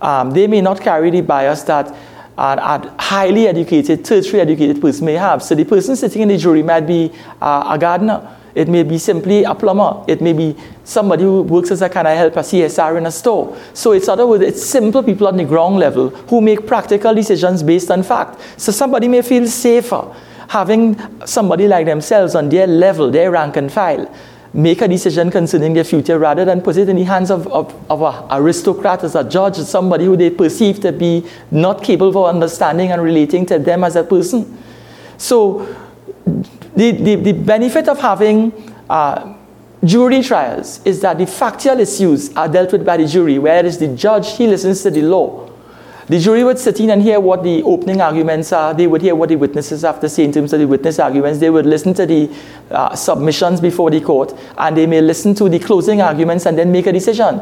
Um, 0.02 0.32
they 0.32 0.48
may 0.48 0.62
not 0.62 0.82
carry 0.82 1.12
the 1.12 1.22
bias 1.22 1.62
that 1.64 1.96
an, 2.38 2.58
a 2.60 2.96
highly 3.00 3.48
educated, 3.48 4.04
tertiary 4.04 4.42
educated 4.42 4.82
person 4.82 5.06
may 5.06 5.14
have. 5.14 5.44
So 5.44 5.54
the 5.54 5.64
person 5.64 5.96
sitting 5.96 6.24
in 6.24 6.30
the 6.30 6.38
jury 6.38 6.64
might 6.64 6.88
be 6.88 7.12
uh, 7.40 7.68
a 7.70 7.78
gardener. 7.78 8.38
It 8.56 8.68
may 8.68 8.84
be 8.84 8.98
simply 8.98 9.44
a 9.44 9.54
plumber. 9.54 10.04
It 10.08 10.22
may 10.22 10.34
be 10.34 10.58
somebody 10.84 11.24
who 11.24 11.44
works 11.44 11.70
as 11.70 11.84
a 11.84 11.88
kind 11.88 12.08
of 12.08 12.18
helper, 12.18 12.40
CSR 12.40 12.98
in 12.98 13.06
a 13.06 13.12
store. 13.12 13.58
So 13.74 13.92
it's 13.92 14.10
other 14.10 14.26
words, 14.26 14.44
it's 14.44 14.66
simple 14.66 15.04
people 15.04 15.28
on 15.28 15.38
the 15.38 15.46
ground 15.46 15.78
level 15.78 16.10
who 16.10 16.42
make 16.42 16.66
practical 16.66 17.14
decisions 17.14 17.62
based 17.62 17.92
on 17.92 18.02
fact. 18.02 18.42
So 18.58 18.72
somebody 18.72 19.08
may 19.08 19.22
feel 19.22 19.46
safer 19.46 20.14
having 20.52 21.00
somebody 21.26 21.66
like 21.66 21.86
themselves 21.86 22.36
on 22.36 22.50
their 22.50 22.68
level, 22.68 23.10
their 23.10 23.32
rank 23.32 23.56
and 23.56 23.72
file, 23.72 24.14
make 24.54 24.82
a 24.82 24.88
decision 24.88 25.32
concerning 25.32 25.72
their 25.74 25.86
future 25.86 26.20
rather 26.20 26.44
than 26.44 26.60
put 26.60 26.76
it 26.76 26.90
in 26.90 26.98
the 26.98 27.06
hands 27.06 27.32
of, 27.32 27.48
of, 27.48 27.74
of 27.90 28.02
an 28.02 28.26
aristocrat 28.32 29.02
as 29.02 29.16
a 29.16 29.24
judge, 29.24 29.56
somebody 29.56 30.04
who 30.04 30.18
they 30.18 30.30
perceive 30.30 30.82
to 30.82 30.92
be 30.92 31.26
not 31.52 31.82
capable 31.82 32.26
of 32.28 32.36
understanding 32.36 32.92
and 32.92 33.02
relating 33.02 33.46
to 33.46 33.58
them 33.60 33.86
as 33.86 33.96
a 33.96 34.04
person. 34.04 34.62
So, 35.18 35.74
the, 36.76 36.92
the, 36.92 37.16
the 37.16 37.32
benefit 37.32 37.88
of 37.88 38.02
having 38.02 38.52
uh, 38.90 39.34
jury 39.86 40.22
trials 40.22 40.82
is 40.84 41.00
that 41.00 41.18
the 41.18 41.28
factual 41.28 41.80
issues 41.80 42.36
are 42.36 42.50
dealt 42.50 42.74
with 42.74 42.86
by 42.86 42.98
the 42.98 43.08
jury, 43.08 43.40
whereas 43.40 43.78
the 43.78 43.88
judge, 43.88 44.36
he 44.36 44.48
listens 44.48 44.84
to 44.84 44.92
the 44.92 45.02
law. 45.02 45.50
The 46.08 46.20
jury 46.20 46.44
would 46.44 46.58
sit 46.58 46.80
in 46.80 46.90
and 46.90 47.02
hear 47.02 47.20
what 47.20 47.44
the 47.44 47.64
opening 47.64 48.02
arguments 48.02 48.52
are. 48.52 48.74
They 48.74 48.88
would 48.88 49.02
hear 49.02 49.16
what 49.16 49.30
the 49.30 49.36
witnesses 49.36 49.84
have 49.84 50.00
to 50.02 50.10
say 50.10 50.24
in 50.24 50.32
terms 50.32 50.52
of 50.54 50.60
the 50.60 50.68
witness 50.68 51.00
arguments. 51.00 51.40
They 51.40 51.50
would 51.50 51.66
listen 51.66 51.94
to 51.96 52.06
the 52.06 52.30
uh, 52.72 52.96
submissions 52.96 53.62
before 53.62 53.92
the 53.92 54.02
court, 54.02 54.34
and 54.58 54.76
they 54.76 54.88
may 54.88 55.02
listen 55.02 55.36
to 55.36 55.48
the 55.48 55.60
closing 55.60 56.02
arguments 56.02 56.46
and 56.46 56.58
then 56.58 56.72
make 56.72 56.88
a 56.88 56.92
decision. 56.92 57.42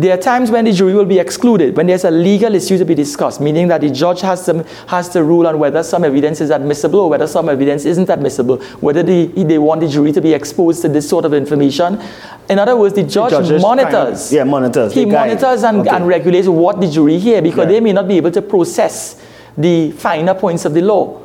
There 0.00 0.14
are 0.14 0.16
times 0.16 0.50
when 0.50 0.64
the 0.64 0.72
jury 0.72 0.94
will 0.94 1.04
be 1.04 1.18
excluded, 1.18 1.76
when 1.76 1.86
there's 1.86 2.04
a 2.04 2.10
legal 2.10 2.54
issue 2.54 2.78
to 2.78 2.86
be 2.86 2.94
discussed, 2.94 3.38
meaning 3.38 3.68
that 3.68 3.82
the 3.82 3.90
judge 3.90 4.22
has, 4.22 4.42
some, 4.42 4.64
has 4.86 5.10
to 5.10 5.22
rule 5.22 5.46
on 5.46 5.58
whether 5.58 5.82
some 5.82 6.04
evidence 6.04 6.40
is 6.40 6.48
admissible 6.48 7.00
or 7.00 7.10
whether 7.10 7.26
some 7.26 7.50
evidence 7.50 7.84
isn't 7.84 8.08
admissible, 8.08 8.56
whether 8.80 9.02
the, 9.02 9.26
they 9.26 9.58
want 9.58 9.82
the 9.82 9.88
jury 9.88 10.10
to 10.12 10.22
be 10.22 10.32
exposed 10.32 10.80
to 10.80 10.88
this 10.88 11.06
sort 11.06 11.26
of 11.26 11.34
information. 11.34 12.00
In 12.48 12.58
other 12.58 12.78
words, 12.78 12.94
the 12.94 13.02
judge 13.02 13.46
the 13.46 13.58
monitors. 13.58 13.92
Kind 13.92 14.14
of, 14.14 14.32
yeah, 14.32 14.44
monitors. 14.44 14.94
He 14.94 15.04
monitors 15.04 15.64
and, 15.64 15.80
okay. 15.80 15.90
and, 15.90 16.08
regulates 16.08 16.48
what 16.48 16.80
the 16.80 16.90
jury 16.90 17.18
hear 17.18 17.42
because 17.42 17.66
yeah. 17.66 17.72
they 17.72 17.80
may 17.80 17.92
not 17.92 18.08
be 18.08 18.16
able 18.16 18.30
to 18.30 18.40
process 18.40 19.22
the 19.58 19.90
finer 19.90 20.32
points 20.32 20.64
of 20.64 20.72
the 20.72 20.80
law. 20.80 21.20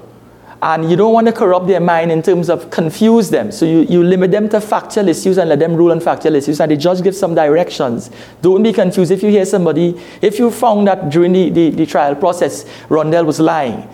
And 0.61 0.89
you 0.89 0.95
don't 0.95 1.13
want 1.13 1.27
to 1.27 1.33
corrupt 1.33 1.67
their 1.67 1.79
mind 1.79 2.11
in 2.11 2.23
terms 2.23 2.49
of 2.49 2.71
confuse 2.71 3.29
them. 3.29 3.51
So 3.51 3.65
you, 3.65 3.81
you 3.81 4.03
limit 4.03 4.31
them 4.31 4.49
to 4.49 4.61
factual 4.61 5.07
issues 5.09 5.37
and 5.37 5.49
let 5.49 5.59
them 5.59 5.75
rule 5.75 5.91
on 5.91 5.99
factual 5.99 6.35
issues. 6.35 6.59
And 6.59 6.71
the 6.71 6.77
judge 6.77 7.03
gives 7.03 7.19
some 7.19 7.35
directions. 7.35 8.09
Don't 8.41 8.63
be 8.63 8.73
confused 8.73 9.11
if 9.11 9.21
you 9.21 9.29
hear 9.29 9.45
somebody, 9.45 9.99
if 10.21 10.39
you 10.39 10.49
found 10.49 10.87
that 10.87 11.09
during 11.09 11.33
the, 11.33 11.49
the, 11.49 11.69
the 11.71 11.85
trial 11.85 12.15
process, 12.15 12.63
Rondell 12.89 13.25
was 13.25 13.39
lying 13.39 13.87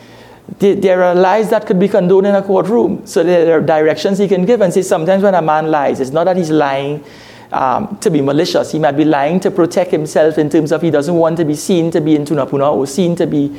there 0.60 1.04
are 1.04 1.16
lies 1.16 1.50
that 1.50 1.66
could 1.66 1.80
be 1.80 1.88
condoned 1.88 2.28
in 2.28 2.36
a 2.36 2.42
courtroom. 2.42 3.06
So 3.06 3.24
there 3.24 3.58
are 3.58 3.62
directions 3.62 4.18
he 4.18 4.28
can 4.28 4.46
give 4.46 4.62
and 4.62 4.74
say 4.74 4.82
sometimes 4.82 5.24
when 5.24 5.34
a 5.34 5.42
man 5.42 5.72
lies, 5.72 6.00
it's 6.00 6.12
not 6.12 6.26
that 6.26 6.38
he's 6.38 6.52
lying 6.52 7.04
um, 7.52 7.98
to 8.00 8.10
be 8.10 8.22
malicious. 8.22 8.72
He 8.72 8.80
might 8.80 8.94
be 8.94 9.06
lying 9.06 9.40
to 9.42 9.52
protect 9.52 9.92
himself 9.92 10.38
in 10.38 10.50
terms 10.50 10.72
of 10.72 10.82
he 10.82 10.92
doesn't 10.92 11.16
want 11.16 11.38
to 11.38 11.46
be 11.46 11.56
seen 11.56 11.92
to 11.92 12.02
be 12.02 12.16
in 12.16 12.26
Tunapuna 12.26 12.74
or 12.74 12.86
seen 12.88 13.16
to 13.18 13.28
be 13.28 13.56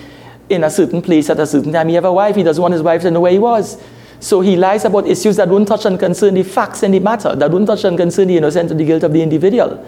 in 0.52 0.64
a 0.64 0.70
certain 0.70 1.02
place 1.02 1.30
at 1.30 1.40
a 1.40 1.46
certain 1.46 1.72
time. 1.72 1.88
He 1.88 1.94
have 1.94 2.04
a 2.04 2.12
wife, 2.12 2.36
he 2.36 2.42
doesn't 2.42 2.60
want 2.60 2.72
his 2.72 2.82
wife 2.82 3.02
to 3.02 3.10
know 3.10 3.20
where 3.20 3.32
he 3.32 3.38
was. 3.38 3.82
So 4.20 4.40
he 4.40 4.56
lies 4.56 4.84
about 4.84 5.08
issues 5.08 5.36
that 5.36 5.48
don't 5.48 5.66
touch 5.66 5.84
and 5.84 5.98
concern 5.98 6.34
the 6.34 6.44
facts 6.44 6.82
and 6.84 6.94
the 6.94 7.00
matter, 7.00 7.34
that 7.34 7.50
don't 7.50 7.66
touch 7.66 7.84
and 7.84 7.96
concern 7.98 8.28
the 8.28 8.36
innocence 8.36 8.70
or 8.70 8.74
the 8.74 8.84
guilt 8.84 9.02
of 9.02 9.12
the 9.12 9.20
individual. 9.20 9.84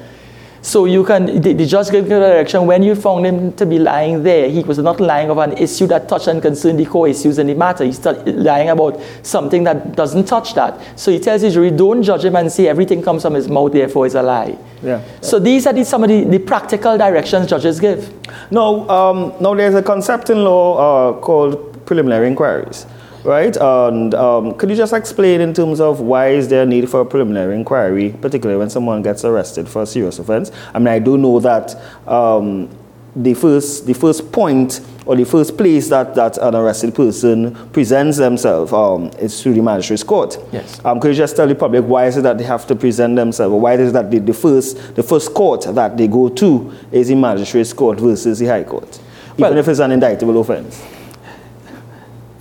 So 0.64 0.86
you 0.86 1.04
can, 1.04 1.42
the, 1.42 1.52
the 1.52 1.66
judge 1.66 1.90
gave 1.90 2.08
direction 2.08 2.64
when 2.64 2.82
you 2.82 2.94
found 2.94 3.26
him 3.26 3.52
to 3.52 3.66
be 3.66 3.78
lying 3.78 4.22
there, 4.22 4.48
he 4.48 4.60
was 4.60 4.78
not 4.78 4.98
lying 4.98 5.28
about 5.28 5.50
an 5.50 5.58
issue 5.58 5.86
that 5.88 6.08
touched 6.08 6.26
and 6.26 6.40
concerned 6.40 6.78
the 6.78 6.86
core 6.86 7.06
issues 7.06 7.38
in 7.38 7.48
the 7.48 7.54
matter. 7.54 7.84
He's 7.84 8.02
lying 8.06 8.70
about 8.70 8.98
something 9.22 9.62
that 9.64 9.94
doesn't 9.94 10.24
touch 10.24 10.54
that. 10.54 10.98
So 10.98 11.12
he 11.12 11.18
tells 11.18 11.42
the 11.42 11.50
jury, 11.50 11.70
don't 11.70 12.02
judge 12.02 12.24
him 12.24 12.34
and 12.36 12.50
say 12.50 12.66
everything 12.66 13.02
comes 13.02 13.20
from 13.20 13.34
his 13.34 13.46
mouth, 13.46 13.72
therefore 13.72 14.06
it's 14.06 14.14
a 14.14 14.22
lie. 14.22 14.56
Yeah. 14.82 15.02
So 15.20 15.38
these 15.38 15.66
are 15.66 15.74
the, 15.74 15.84
some 15.84 16.02
of 16.02 16.08
the, 16.08 16.24
the 16.24 16.38
practical 16.38 16.96
directions 16.96 17.48
judges 17.48 17.78
give. 17.78 18.10
No, 18.50 18.88
um, 18.88 19.34
now 19.42 19.54
there's 19.54 19.74
a 19.74 19.82
concept 19.82 20.30
in 20.30 20.44
law 20.44 20.78
uh, 20.78 21.20
called 21.20 21.84
preliminary 21.84 22.26
inquiries 22.26 22.86
right? 23.24 23.56
And 23.56 24.14
um, 24.14 24.54
could 24.54 24.70
you 24.70 24.76
just 24.76 24.92
explain 24.92 25.40
in 25.40 25.54
terms 25.54 25.80
of 25.80 26.00
why 26.00 26.28
is 26.28 26.48
there 26.48 26.62
a 26.62 26.66
need 26.66 26.88
for 26.88 27.00
a 27.00 27.06
preliminary 27.06 27.56
inquiry, 27.56 28.14
particularly 28.20 28.58
when 28.58 28.70
someone 28.70 29.02
gets 29.02 29.24
arrested 29.24 29.68
for 29.68 29.82
a 29.82 29.86
serious 29.86 30.18
offense? 30.18 30.52
I 30.72 30.78
mean, 30.78 30.88
I 30.88 30.98
do 30.98 31.16
know 31.18 31.40
that 31.40 31.74
um, 32.06 32.68
the 33.16 33.34
first 33.34 33.86
the 33.86 33.94
first 33.94 34.32
point 34.32 34.80
or 35.06 35.14
the 35.16 35.24
first 35.24 35.56
place 35.56 35.88
that, 35.90 36.14
that 36.14 36.38
an 36.38 36.54
arrested 36.54 36.94
person 36.94 37.54
presents 37.70 38.16
themselves 38.16 38.72
um, 38.72 39.10
is 39.18 39.42
through 39.42 39.52
the 39.52 39.62
magistrate's 39.62 40.02
court. 40.02 40.38
Yes. 40.50 40.82
Um, 40.84 40.98
could 40.98 41.08
you 41.08 41.14
just 41.14 41.36
tell 41.36 41.46
the 41.46 41.54
public 41.54 41.84
why 41.84 42.06
is 42.06 42.16
it 42.16 42.22
that 42.22 42.38
they 42.38 42.44
have 42.44 42.66
to 42.66 42.74
present 42.74 43.14
themselves, 43.14 43.52
or 43.52 43.60
why 43.60 43.74
is 43.74 43.90
it 43.90 43.92
that 43.92 44.10
the, 44.10 44.18
the 44.18 44.34
first 44.34 44.96
the 44.96 45.02
first 45.02 45.34
court 45.34 45.66
that 45.74 45.96
they 45.96 46.08
go 46.08 46.28
to 46.28 46.72
is 46.90 47.08
the 47.08 47.14
magistrate's 47.14 47.72
court 47.72 48.00
versus 48.00 48.38
the 48.38 48.46
high 48.46 48.64
court, 48.64 48.98
even 49.34 49.42
well, 49.42 49.56
if 49.58 49.68
it's 49.68 49.78
an 49.80 49.92
indictable 49.92 50.40
offense? 50.40 50.82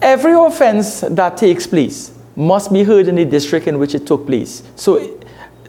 Every 0.03 0.33
offense 0.33 0.99
that 0.99 1.37
takes 1.37 1.65
place 1.65 2.11
must 2.35 2.73
be 2.73 2.83
heard 2.83 3.07
in 3.07 3.15
the 3.15 3.23
district 3.23 3.67
in 3.67 3.79
which 3.79 3.95
it 3.95 4.05
took 4.05 4.25
place. 4.25 4.61
So 4.75 5.17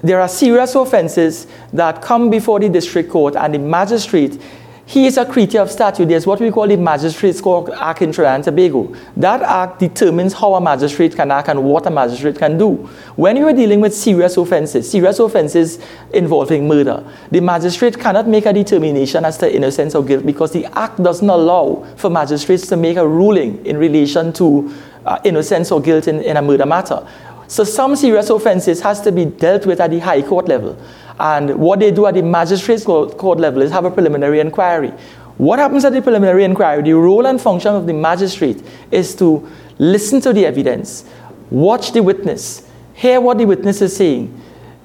there 0.02 0.20
are 0.20 0.26
serious 0.26 0.74
offenses 0.74 1.46
that 1.72 2.02
come 2.02 2.30
before 2.30 2.58
the 2.58 2.68
district 2.68 3.10
court, 3.10 3.36
and 3.36 3.54
the 3.54 3.60
magistrate 3.60 4.42
he 4.86 5.06
is 5.06 5.16
a 5.16 5.24
creature 5.24 5.60
of 5.60 5.70
statute. 5.70 6.06
There's 6.06 6.26
what 6.26 6.40
we 6.40 6.50
call 6.50 6.68
the 6.68 6.76
Magistrates 6.76 7.40
Court 7.40 7.70
Act 7.74 8.02
in 8.02 8.12
Trinidad 8.12 8.34
and 8.34 8.44
Tobago. 8.44 8.94
That 9.16 9.40
act 9.40 9.78
determines 9.78 10.34
how 10.34 10.54
a 10.54 10.60
magistrate 10.60 11.16
can 11.16 11.30
act 11.30 11.48
and 11.48 11.64
what 11.64 11.86
a 11.86 11.90
magistrate 11.90 12.38
can 12.38 12.58
do. 12.58 12.74
When 13.16 13.36
you 13.36 13.46
are 13.46 13.52
dealing 13.54 13.80
with 13.80 13.94
serious 13.94 14.36
offenses, 14.36 14.90
serious 14.90 15.18
offenses 15.18 15.78
involving 16.12 16.68
murder, 16.68 17.02
the 17.30 17.40
magistrate 17.40 17.98
cannot 17.98 18.28
make 18.28 18.44
a 18.44 18.52
determination 18.52 19.24
as 19.24 19.38
to 19.38 19.54
innocence 19.54 19.94
or 19.94 20.04
guilt 20.04 20.26
because 20.26 20.52
the 20.52 20.66
act 20.78 21.02
doesn't 21.02 21.30
allow 21.30 21.86
for 21.96 22.10
magistrates 22.10 22.66
to 22.66 22.76
make 22.76 22.98
a 22.98 23.08
ruling 23.08 23.64
in 23.64 23.78
relation 23.78 24.34
to 24.34 24.70
uh, 25.06 25.18
innocence 25.24 25.72
or 25.72 25.80
guilt 25.80 26.08
in, 26.08 26.20
in 26.20 26.36
a 26.36 26.42
murder 26.42 26.66
matter. 26.66 27.06
So 27.46 27.64
some 27.64 27.94
serious 27.96 28.30
offenses 28.30 28.80
has 28.80 29.00
to 29.02 29.12
be 29.12 29.26
dealt 29.26 29.66
with 29.66 29.80
at 29.80 29.90
the 29.90 29.98
high 29.98 30.22
court 30.22 30.48
level. 30.48 30.78
And 31.18 31.56
what 31.56 31.80
they 31.80 31.90
do 31.90 32.06
at 32.06 32.14
the 32.14 32.22
magistrates 32.22 32.84
court 32.84 33.38
level 33.38 33.62
is 33.62 33.70
have 33.70 33.84
a 33.84 33.90
preliminary 33.90 34.40
inquiry. 34.40 34.92
What 35.36 35.58
happens 35.58 35.84
at 35.84 35.92
the 35.92 36.02
preliminary 36.02 36.44
inquiry? 36.44 36.82
The 36.82 36.92
role 36.92 37.26
and 37.26 37.40
function 37.40 37.74
of 37.74 37.86
the 37.86 37.92
magistrate 37.92 38.62
is 38.90 39.14
to 39.16 39.48
listen 39.78 40.20
to 40.22 40.32
the 40.32 40.46
evidence, 40.46 41.04
watch 41.50 41.92
the 41.92 42.02
witness, 42.02 42.68
hear 42.94 43.20
what 43.20 43.38
the 43.38 43.44
witness 43.44 43.82
is 43.82 43.96
saying. 43.96 44.40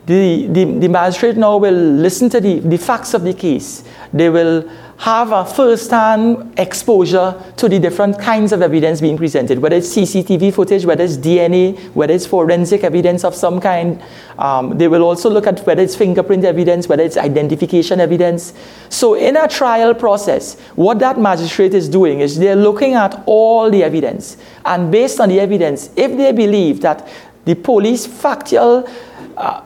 The, 0.09 0.47
the, 0.47 0.65
the 0.65 0.89
magistrate 0.89 1.37
now 1.37 1.57
will 1.57 1.71
listen 1.71 2.31
to 2.31 2.41
the, 2.41 2.61
the 2.61 2.79
facts 2.79 3.13
of 3.13 3.21
the 3.21 3.31
case. 3.31 3.83
They 4.11 4.31
will 4.31 4.67
have 4.97 5.31
a 5.31 5.45
first-hand 5.45 6.55
exposure 6.57 7.39
to 7.57 7.69
the 7.69 7.77
different 7.77 8.17
kinds 8.17 8.51
of 8.51 8.63
evidence 8.63 9.01
being 9.01 9.17
presented, 9.17 9.59
whether 9.59 9.75
it's 9.75 9.95
CCTV 9.95 10.51
footage, 10.51 10.83
whether 10.83 11.03
it's 11.03 11.15
DNA, 11.15 11.77
whether 11.93 12.11
it's 12.11 12.25
forensic 12.25 12.83
evidence 12.83 13.23
of 13.23 13.35
some 13.35 13.61
kind. 13.61 14.01
Um, 14.39 14.79
they 14.79 14.87
will 14.87 15.03
also 15.03 15.29
look 15.29 15.45
at 15.45 15.59
whether 15.67 15.83
it's 15.83 15.95
fingerprint 15.95 16.43
evidence, 16.43 16.87
whether 16.87 17.03
it's 17.03 17.15
identification 17.15 17.99
evidence. 17.99 18.55
So 18.89 19.13
in 19.13 19.37
a 19.37 19.47
trial 19.47 19.93
process, 19.93 20.59
what 20.73 20.97
that 20.99 21.19
magistrate 21.19 21.75
is 21.75 21.87
doing 21.87 22.21
is 22.21 22.39
they're 22.39 22.55
looking 22.55 22.95
at 22.95 23.21
all 23.27 23.69
the 23.69 23.83
evidence. 23.83 24.37
And 24.65 24.91
based 24.91 25.19
on 25.19 25.29
the 25.29 25.39
evidence, 25.39 25.91
if 25.95 26.17
they 26.17 26.31
believe 26.31 26.81
that 26.81 27.07
the 27.45 27.53
police 27.53 28.07
factual 28.07 28.89
uh, 29.37 29.61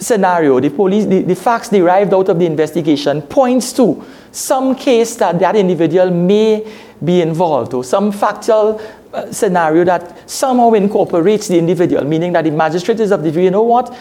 scenario, 0.00 0.58
the 0.60 0.70
police, 0.70 1.04
the, 1.06 1.22
the 1.22 1.36
facts 1.36 1.68
derived 1.68 2.12
out 2.12 2.28
of 2.28 2.38
the 2.38 2.46
investigation 2.46 3.22
points 3.22 3.72
to 3.74 4.04
some 4.32 4.74
case 4.74 5.16
that 5.16 5.38
that 5.38 5.54
individual 5.56 6.10
may 6.10 6.66
be 7.04 7.20
involved 7.20 7.74
or 7.74 7.84
some 7.84 8.10
factual 8.10 8.80
uh, 9.12 9.30
scenario 9.32 9.84
that 9.84 10.28
somehow 10.28 10.72
incorporates 10.72 11.48
the 11.48 11.58
individual, 11.58 12.04
meaning 12.04 12.32
that 12.32 12.42
the 12.42 12.50
magistrate 12.50 13.00
is 13.00 13.10
of 13.10 13.22
the 13.22 13.30
view, 13.30 13.42
you 13.42 13.50
know 13.50 13.62
what, 13.62 13.96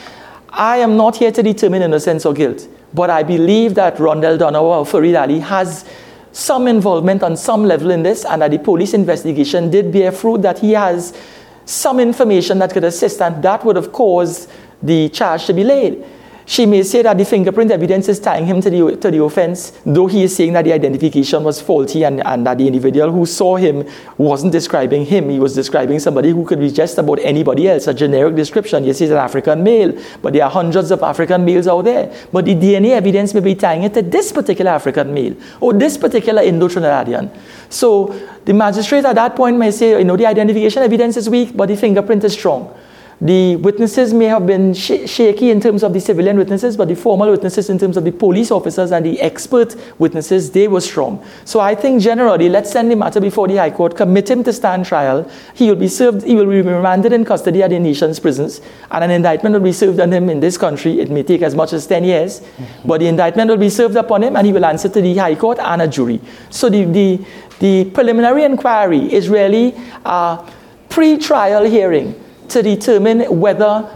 I 0.50 0.78
am 0.78 0.98
not 0.98 1.18
here 1.18 1.32
to 1.32 1.44
determine 1.44 1.82
innocence 1.82 2.26
or 2.26 2.34
guilt, 2.34 2.68
but 2.94 3.10
I 3.10 3.24
believe 3.24 3.76
that 3.76 3.98
Rondell 3.98 4.38
Donowa 4.38 4.80
or 4.80 4.86
Farid 4.86 5.16
Ali 5.16 5.40
has 5.40 5.86
some 6.32 6.68
involvement 6.68 7.24
on 7.24 7.36
some 7.36 7.66
level 7.66 7.92
in 7.92 8.04
this 8.04 8.26
and 8.26 8.42
that 8.42 8.52
the 8.52 8.60
police 8.60 8.94
investigation 8.94 9.70
did 9.70 9.92
bear 9.92 10.12
fruit, 10.12 10.42
that 10.42 10.60
he 10.60 10.72
has 10.72 11.18
some 11.66 12.00
information 12.00 12.60
that 12.60 12.72
could 12.72 12.84
assist 12.84 13.22
and 13.22 13.44
that 13.44 13.64
would 13.64 13.76
have 13.76 13.92
caused 13.92 14.50
the 14.82 15.10
charge 15.10 15.46
to 15.46 15.54
be 15.54 15.64
laid. 15.64 16.04
She 16.50 16.66
may 16.66 16.82
say 16.82 17.04
that 17.04 17.16
the 17.16 17.26
fingerprint 17.26 17.70
evidence 17.70 18.10
is 18.10 18.20
tying 18.20 18.48
him 18.48 18.60
to 18.62 18.72
the, 18.72 18.98
to 18.98 19.12
the 19.12 19.22
offense, 19.22 19.72
though 19.86 20.08
he 20.08 20.24
is 20.24 20.36
saying 20.36 20.54
that 20.54 20.66
the 20.66 20.74
identification 20.74 21.44
was 21.44 21.62
faulty 21.62 22.02
and, 22.02 22.26
and 22.26 22.44
that 22.48 22.58
the 22.58 22.66
individual 22.66 23.12
who 23.12 23.28
saw 23.28 23.56
him 23.56 23.88
wasn't 24.18 24.52
describing 24.52 25.06
him. 25.06 25.30
He 25.30 25.38
was 25.38 25.54
describing 25.54 26.00
somebody 26.00 26.32
who 26.32 26.44
could 26.46 26.60
be 26.60 26.72
just 26.72 26.98
about 26.98 27.20
anybody 27.20 27.70
else, 27.70 27.86
a 27.86 27.94
generic 27.94 28.34
description. 28.34 28.84
Yes, 28.84 28.98
he's 28.98 29.12
an 29.12 29.18
African 29.18 29.62
male, 29.62 29.94
but 30.24 30.34
there 30.34 30.44
are 30.44 30.50
hundreds 30.50 30.90
of 30.90 31.04
African 31.04 31.46
males 31.46 31.68
out 31.68 31.84
there. 31.84 32.12
But 32.32 32.46
the 32.46 32.56
DNA 32.56 32.94
evidence 32.94 33.36
may 33.36 33.42
be 33.42 33.54
tying 33.54 33.84
it 33.84 33.94
to 33.94 34.02
this 34.02 34.32
particular 34.32 34.72
African 34.72 35.14
male 35.14 35.36
or 35.62 35.74
this 35.74 36.00
particular 36.00 36.42
Indo 36.42 36.68
Trinidadian. 36.68 37.30
So 37.70 38.08
the 38.46 38.56
magistrate 38.56 39.06
at 39.06 39.14
that 39.14 39.36
point 39.36 39.56
may 39.60 39.70
say, 39.70 40.00
you 40.00 40.04
know, 40.04 40.18
the 40.18 40.26
identification 40.26 40.82
evidence 40.82 41.16
is 41.16 41.30
weak, 41.30 41.56
but 41.56 41.68
the 41.68 41.78
fingerprint 41.78 42.24
is 42.24 42.34
strong. 42.34 42.76
The 43.22 43.58
witnesses 43.58 44.14
may 44.14 44.26
have 44.26 44.48
been 44.48 44.74
sh- 44.74 45.06
shaky 45.06 45.52
in 45.52 45.60
terms 45.60 45.84
of 45.84 45.92
the 45.92 46.00
civilian 46.00 46.38
witnesses, 46.38 46.78
but 46.78 46.88
the 46.88 46.96
formal 46.96 47.30
witnesses, 47.30 47.70
in 47.70 47.78
terms 47.78 47.98
of 47.98 48.06
the 48.06 48.12
police 48.12 48.50
officers 48.50 48.94
and 48.94 49.06
the 49.06 49.20
expert 49.20 49.76
witnesses, 50.00 50.52
they 50.52 50.70
were 50.70 50.80
strong. 50.80 51.22
So 51.44 51.60
I 51.60 51.76
think 51.76 52.02
generally, 52.02 52.48
let's 52.48 52.72
send 52.72 52.90
the 52.90 52.96
matter 52.96 53.20
before 53.20 53.50
the 53.50 53.58
High 53.58 53.72
Court, 53.72 53.98
commit 53.98 54.30
him 54.30 54.42
to 54.46 54.54
stand 54.54 54.86
trial. 54.86 55.30
He 55.54 55.68
will 55.68 55.76
be 55.76 55.90
served, 55.90 56.24
he 56.24 56.36
will 56.36 56.46
be 56.46 56.62
remanded 56.62 57.12
in 57.12 57.26
custody 57.26 57.62
at 57.62 57.72
the 57.72 57.80
nation's 57.80 58.22
prisons, 58.22 58.62
and 58.90 59.04
an 59.04 59.12
indictment 59.12 59.52
will 59.52 59.64
be 59.64 59.74
served 59.74 60.00
on 60.00 60.14
him 60.14 60.30
in 60.30 60.40
this 60.40 60.58
country. 60.58 61.02
It 61.02 61.12
may 61.12 61.24
take 61.24 61.42
as 61.42 61.56
much 61.56 61.74
as 61.74 61.86
10 61.88 62.06
years, 62.06 62.40
mm-hmm. 62.40 62.88
but 62.88 63.00
the 63.00 63.08
indictment 63.08 63.50
will 63.50 63.58
be 63.58 63.70
served 63.70 63.98
upon 63.98 64.24
him, 64.24 64.38
and 64.38 64.48
he 64.48 64.54
will 64.54 64.64
answer 64.64 64.88
to 64.88 65.02
the 65.02 65.18
High 65.18 65.36
Court 65.36 65.60
and 65.60 65.82
a 65.82 65.88
jury. 65.90 66.22
So 66.50 66.70
the, 66.70 66.86
the, 66.86 67.26
the 67.60 67.92
preliminary 67.92 68.46
inquiry 68.46 69.12
is 69.12 69.28
really 69.28 69.76
a 70.06 70.40
pre 70.88 71.18
trial 71.18 71.66
hearing 71.66 72.16
to 72.50 72.62
determine 72.62 73.40
whether 73.40 73.90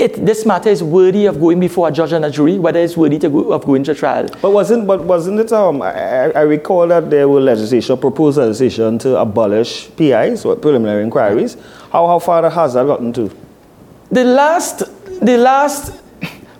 it, 0.00 0.24
this 0.24 0.46
matter 0.46 0.70
is 0.70 0.82
worthy 0.82 1.26
of 1.26 1.38
going 1.38 1.60
before 1.60 1.88
a 1.88 1.92
judge 1.92 2.12
and 2.12 2.24
a 2.24 2.30
jury, 2.30 2.58
whether 2.58 2.80
it's 2.80 2.96
worthy 2.96 3.18
to 3.18 3.28
go, 3.28 3.52
of 3.52 3.66
going 3.66 3.84
to 3.84 3.94
trial. 3.94 4.26
But 4.40 4.50
wasn't, 4.50 4.86
but 4.86 5.04
wasn't 5.04 5.40
it, 5.40 5.52
um, 5.52 5.82
I, 5.82 6.30
I 6.30 6.40
recall 6.40 6.88
that 6.88 7.10
there 7.10 7.28
were 7.28 7.40
legislation, 7.40 7.98
proposed 7.98 8.38
legislation 8.38 8.98
to 9.00 9.18
abolish 9.18 9.94
PIs, 9.96 10.46
or 10.46 10.56
preliminary 10.56 11.02
inquiries. 11.02 11.56
How, 11.92 12.06
how 12.06 12.18
far 12.18 12.48
has 12.48 12.74
that 12.74 12.86
gotten 12.86 13.12
to? 13.12 13.30
The 14.10 14.24
last, 14.24 14.78
the 15.20 15.36
last 15.36 16.00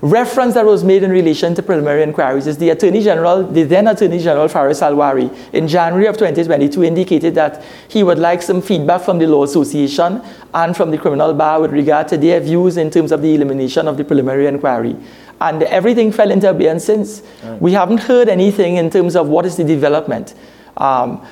reference 0.03 0.55
that 0.55 0.65
was 0.65 0.83
made 0.83 1.03
in 1.03 1.11
relation 1.11 1.55
to 1.55 1.63
preliminary 1.63 2.03
inquiries 2.03 2.47
is 2.47 2.57
the 2.57 2.71
Attorney 2.71 3.03
General, 3.03 3.43
the 3.45 3.65
then 3.65 3.87
Attorney 3.87 4.19
General 4.19 4.49
Faris 4.49 4.81
Al-Rawi, 4.81 5.53
in 5.53 5.69
January 5.69 6.07
of 6.07 6.17
2022 6.17 6.85
indicated 6.85 7.35
that 7.35 7.63
he 7.89 8.03
would 8.03 8.19
like 8.19 8.41
some 8.41 8.63
feedback 8.63 9.03
from 9.03 9.19
the 9.19 9.27
Law 9.27 9.45
Association 9.45 10.23
and 10.55 10.77
from 10.77 10.91
the 10.91 10.99
criminal 10.99 11.35
bar 11.35 11.61
with 11.61 11.73
regard 11.73 12.09
to 12.09 12.17
their 12.17 12.41
views 12.41 12.77
in 12.77 12.91
terms 12.91 13.13
of 13.13 13.21
the 13.21 13.35
elimination 13.35 13.87
of 13.87 13.97
the 13.97 14.05
preliminary 14.05 14.47
inquiry. 14.47 14.97
And 15.41 15.63
everything 15.65 16.13
fell 16.13 16.31
into 16.31 16.49
abeyance 16.49 16.85
since. 16.85 17.23
Right. 17.43 17.61
We 17.61 17.73
haven't 17.73 17.99
heard 17.99 18.29
anything 18.29 18.77
in 18.77 18.91
terms 18.91 19.17
of 19.17 19.29
what 19.29 19.47
is 19.47 19.57
the 19.57 19.65
development. 19.65 20.35
Um, 20.77 21.27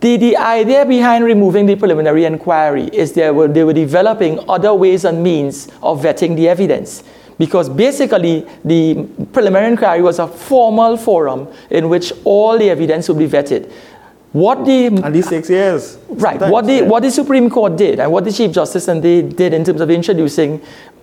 the, 0.00 0.16
the 0.16 0.36
idea 0.36 0.86
behind 0.86 1.24
removing 1.24 1.66
the 1.66 1.74
preliminary 1.74 2.24
inquiry 2.24 2.84
is 2.92 3.12
they 3.14 3.30
were, 3.32 3.48
they 3.48 3.64
were 3.64 3.72
developing 3.72 4.38
other 4.48 4.72
ways 4.72 5.04
and 5.04 5.22
means 5.22 5.66
of 5.82 6.00
vetting 6.02 6.36
the 6.36 6.48
evidence 6.48 7.02
because 7.38 7.68
basically 7.68 8.46
the 8.64 9.06
preliminary 9.32 9.70
inquiry 9.70 10.02
was 10.02 10.18
a 10.18 10.26
formal 10.26 10.96
forum 10.96 11.48
in 11.70 11.88
which 11.88 12.12
all 12.24 12.58
the 12.58 12.68
evidence 12.68 13.08
would 13.08 13.18
be 13.18 13.28
vetted. 13.28 13.70
What 14.38 14.64
the 14.64 14.86
and 14.86 15.12
these 15.12 15.28
six 15.28 15.50
years, 15.50 15.98
right? 16.08 16.40
What 16.40 16.66
the 16.66 16.74
yeah. 16.74 16.82
what 16.82 17.02
the 17.02 17.10
Supreme 17.10 17.50
Court 17.50 17.76
did 17.76 17.98
and 17.98 18.12
what 18.12 18.24
the 18.24 18.32
Chief 18.32 18.52
Justice 18.52 18.86
and 18.86 19.02
they 19.02 19.20
did 19.22 19.52
in 19.52 19.64
terms 19.64 19.80
of 19.80 19.90
introducing 19.90 20.60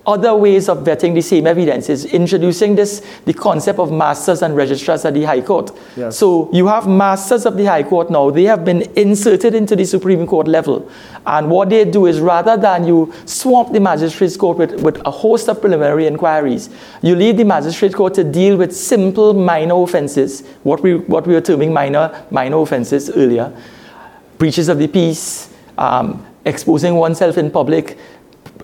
other 0.07 0.35
ways 0.35 0.69
of 0.69 0.79
vetting 0.79 1.13
the 1.13 1.21
same 1.21 1.47
evidence 1.47 1.89
is 1.89 2.05
introducing 2.05 2.75
this 2.75 3.01
the 3.25 3.33
concept 3.33 3.79
of 3.79 3.91
masters 3.91 4.41
and 4.41 4.55
registrars 4.55 5.03
at 5.05 5.13
the 5.13 5.23
High 5.23 5.41
Court. 5.41 5.71
Yes. 5.95 6.17
So 6.17 6.49
you 6.53 6.67
have 6.67 6.87
masters 6.87 7.45
of 7.45 7.57
the 7.57 7.65
High 7.65 7.83
Court 7.83 8.09
now. 8.09 8.29
They 8.29 8.43
have 8.43 8.63
been 8.63 8.81
inserted 8.95 9.55
into 9.55 9.75
the 9.75 9.85
Supreme 9.85 10.27
Court 10.27 10.47
level. 10.47 10.89
And 11.25 11.49
what 11.49 11.69
they 11.69 11.85
do 11.85 12.05
is 12.05 12.19
rather 12.19 12.55
than 12.55 12.85
you 12.85 13.11
swamp 13.25 13.73
the 13.73 13.79
magistrates 13.79 14.37
court 14.37 14.59
with, 14.59 14.79
with 14.81 15.01
a 15.05 15.11
host 15.11 15.49
of 15.49 15.59
preliminary 15.59 16.05
inquiries, 16.05 16.69
you 17.01 17.15
leave 17.15 17.37
the 17.37 17.43
magistrate 17.43 17.95
court 17.95 18.13
to 18.13 18.23
deal 18.23 18.57
with 18.57 18.75
simple 18.75 19.33
minor 19.33 19.81
offenses, 19.81 20.41
what 20.63 20.81
we 20.83 20.95
what 20.95 21.25
we 21.25 21.33
were 21.33 21.41
terming 21.41 21.73
minor 21.73 22.25
minor 22.29 22.57
offenses 22.57 23.09
earlier, 23.25 23.51
breaches 24.37 24.69
of 24.69 24.77
the 24.77 24.87
peace, 24.87 25.49
um, 25.77 26.25
exposing 26.45 26.95
oneself 26.95 27.37
in 27.37 27.51
public, 27.51 27.97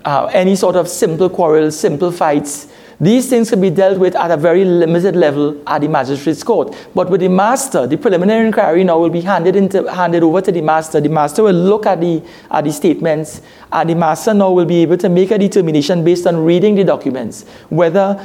uh, 0.04 0.30
any 0.32 0.56
sort 0.56 0.76
of 0.76 0.88
simple 0.88 1.28
quarrels, 1.28 1.78
simple 1.78 2.10
fights. 2.10 2.68
These 3.00 3.28
things 3.28 3.50
can 3.50 3.60
be 3.60 3.70
dealt 3.70 3.98
with 3.98 4.14
at 4.14 4.30
a 4.30 4.36
very 4.36 4.64
limited 4.64 5.16
level 5.16 5.60
at 5.66 5.80
the 5.80 5.88
magistrate's 5.88 6.44
court. 6.44 6.76
But 6.94 7.10
with 7.10 7.20
the 7.20 7.28
master, 7.28 7.84
the 7.84 7.96
preliminary 7.96 8.46
inquiry 8.46 8.84
now 8.84 9.00
will 9.00 9.10
be 9.10 9.22
handed, 9.22 9.56
into, 9.56 9.92
handed 9.92 10.22
over 10.22 10.40
to 10.40 10.52
the 10.52 10.60
master. 10.60 11.00
The 11.00 11.08
master 11.08 11.42
will 11.42 11.52
look 11.52 11.84
at 11.84 12.00
the, 12.00 12.22
at 12.48 12.62
the 12.62 12.70
statements, 12.70 13.42
and 13.72 13.90
the 13.90 13.96
master 13.96 14.32
now 14.32 14.52
will 14.52 14.66
be 14.66 14.82
able 14.82 14.98
to 14.98 15.08
make 15.08 15.32
a 15.32 15.38
determination 15.38 16.04
based 16.04 16.28
on 16.28 16.44
reading 16.44 16.76
the 16.76 16.84
documents 16.84 17.44
whether 17.70 18.24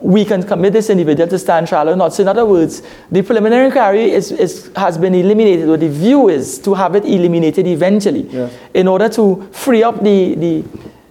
we 0.00 0.24
can 0.24 0.42
commit 0.42 0.72
this 0.72 0.90
individual 0.90 1.28
to 1.28 1.38
stand 1.38 1.68
trial 1.68 1.90
or 1.90 1.96
not. 1.96 2.14
So, 2.14 2.22
in 2.22 2.28
other 2.28 2.46
words, 2.46 2.82
the 3.10 3.22
preliminary 3.22 3.66
inquiry 3.66 4.10
is, 4.10 4.32
is, 4.32 4.70
has 4.76 4.96
been 4.96 5.14
eliminated, 5.14 5.68
or 5.68 5.76
the 5.76 5.88
view 5.88 6.28
is 6.28 6.58
to 6.60 6.74
have 6.74 6.94
it 6.94 7.04
eliminated 7.04 7.66
eventually 7.66 8.22
yeah. 8.22 8.48
in 8.72 8.88
order 8.88 9.08
to 9.10 9.48
free 9.52 9.82
up 9.82 10.02
the, 10.02 10.34
the 10.36 10.64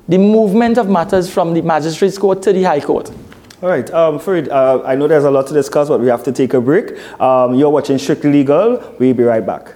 the 0.10 0.17
movement 0.17 0.80
of 0.80 0.89
matters 0.89 1.32
from 1.32 1.54
the 1.54 1.62
magistrates 1.62 2.17
court 2.17 2.41
to 2.41 2.52
the 2.52 2.63
high 2.63 2.80
court. 2.82 3.12
All 3.62 3.69
right, 3.69 3.89
um, 3.91 4.19
Farid, 4.19 4.49
uh, 4.49 4.82
I 4.84 4.95
know 4.95 5.08
there's 5.08 5.23
a 5.23 5.32
lot 5.32 5.45
to 5.47 5.54
discuss, 5.54 5.88
but 5.88 5.99
we 5.99 6.08
have 6.08 6.23
to 6.23 6.32
take 6.32 6.54
a 6.54 6.62
break. 6.62 6.97
Um, 7.21 7.54
you're 7.54 7.69
watching 7.69 7.97
Strictly 7.99 8.32
Legal. 8.32 8.95
We'll 8.99 9.13
be 9.13 9.23
right 9.23 9.45
back. 9.45 9.75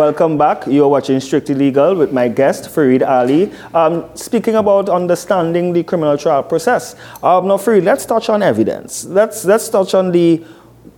Welcome 0.00 0.38
back. 0.38 0.66
You're 0.66 0.88
watching 0.88 1.20
Strictly 1.20 1.54
Legal 1.54 1.94
with 1.94 2.10
my 2.10 2.26
guest, 2.26 2.70
Farid 2.70 3.02
Ali. 3.02 3.52
Um, 3.74 4.08
speaking 4.14 4.54
about 4.54 4.88
understanding 4.88 5.74
the 5.74 5.82
criminal 5.84 6.16
trial 6.16 6.42
process. 6.42 6.94
Um, 7.22 7.48
now, 7.48 7.58
Fareed, 7.58 7.84
let's 7.84 8.06
touch 8.06 8.30
on 8.30 8.42
evidence. 8.42 9.04
Let's, 9.04 9.44
let's 9.44 9.68
touch 9.68 9.92
on 9.92 10.10
the 10.10 10.42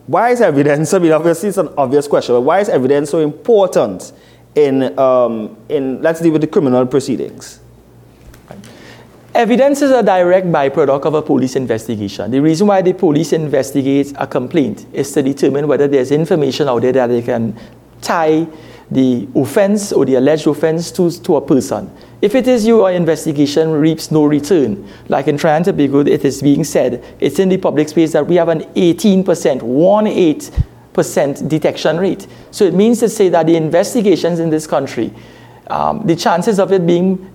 why 0.07 0.31
is 0.31 0.41
evidence, 0.41 0.95
I 0.95 1.01
mean, 1.01 1.11
obviously 1.11 1.49
it's 1.49 1.59
an 1.59 1.71
obvious 1.77 2.07
question, 2.07 2.37
but 2.37 2.43
why 2.43 2.61
is 2.61 2.69
evidence 2.69 3.11
so 3.11 3.19
important 3.19 4.13
in, 4.55 4.97
um, 4.97 5.57
in 5.69 6.01
let's 6.01 6.21
deal 6.21 6.31
with 6.31 6.43
the 6.43 6.47
criminal 6.47 6.87
proceedings? 6.87 7.59
Evidence 9.35 9.83
is 9.83 9.91
a 9.91 10.05
direct 10.05 10.47
byproduct 10.47 11.07
of 11.07 11.15
a 11.15 11.23
police 11.23 11.57
investigation. 11.57 12.31
The 12.31 12.41
reason 12.41 12.69
why 12.69 12.83
the 12.83 12.93
police 12.93 13.33
investigates 13.33 14.13
a 14.17 14.29
complaint 14.29 14.87
is 14.93 15.11
to 15.15 15.25
determine 15.25 15.67
whether 15.67 15.89
there's 15.89 16.13
information 16.13 16.69
out 16.69 16.83
there 16.83 16.93
that 16.93 17.09
they 17.09 17.23
can 17.23 17.59
tie 18.01 18.47
the 18.95 19.29
offense 19.35 19.93
or 19.93 20.05
the 20.05 20.17
alleged 20.17 20.47
offense 20.47 20.91
to, 20.93 21.11
to 21.23 21.37
a 21.37 21.41
person. 21.41 21.91
If 22.21 22.35
it 22.35 22.47
is 22.47 22.67
your 22.67 22.91
investigation 22.91 23.73
reaps 23.73 24.11
no 24.11 24.25
return, 24.25 24.89
like 25.09 25.29
in 25.29 25.37
Trinidad 25.39 25.69
and 25.69 25.79
Tobago, 25.79 26.01
it 26.01 26.25
is 26.25 26.43
being 26.43 26.65
said, 26.65 27.05
it's 27.21 27.39
in 27.39 27.49
the 27.49 27.57
public 27.57 27.89
space 27.89 28.13
that 28.13 28.27
we 28.27 28.37
have 28.37 28.49
an 28.49 28.61
18%, 28.75 29.63
1 29.63 30.05
8% 30.07 31.49
detection 31.49 31.99
rate. 31.99 32.27
So 32.51 32.65
it 32.65 32.75
means 32.75 33.01
to 33.01 33.09
say 33.09 33.29
that 33.31 33.47
the 33.47 33.57
investigations 33.57 34.39
in 34.39 34.51
this 34.51 34.67
country, 34.67 35.13
um, 35.69 36.07
the 36.07 36.15
chances 36.15 36.61
of 36.61 36.73
it 36.73 36.87
being 36.87 37.29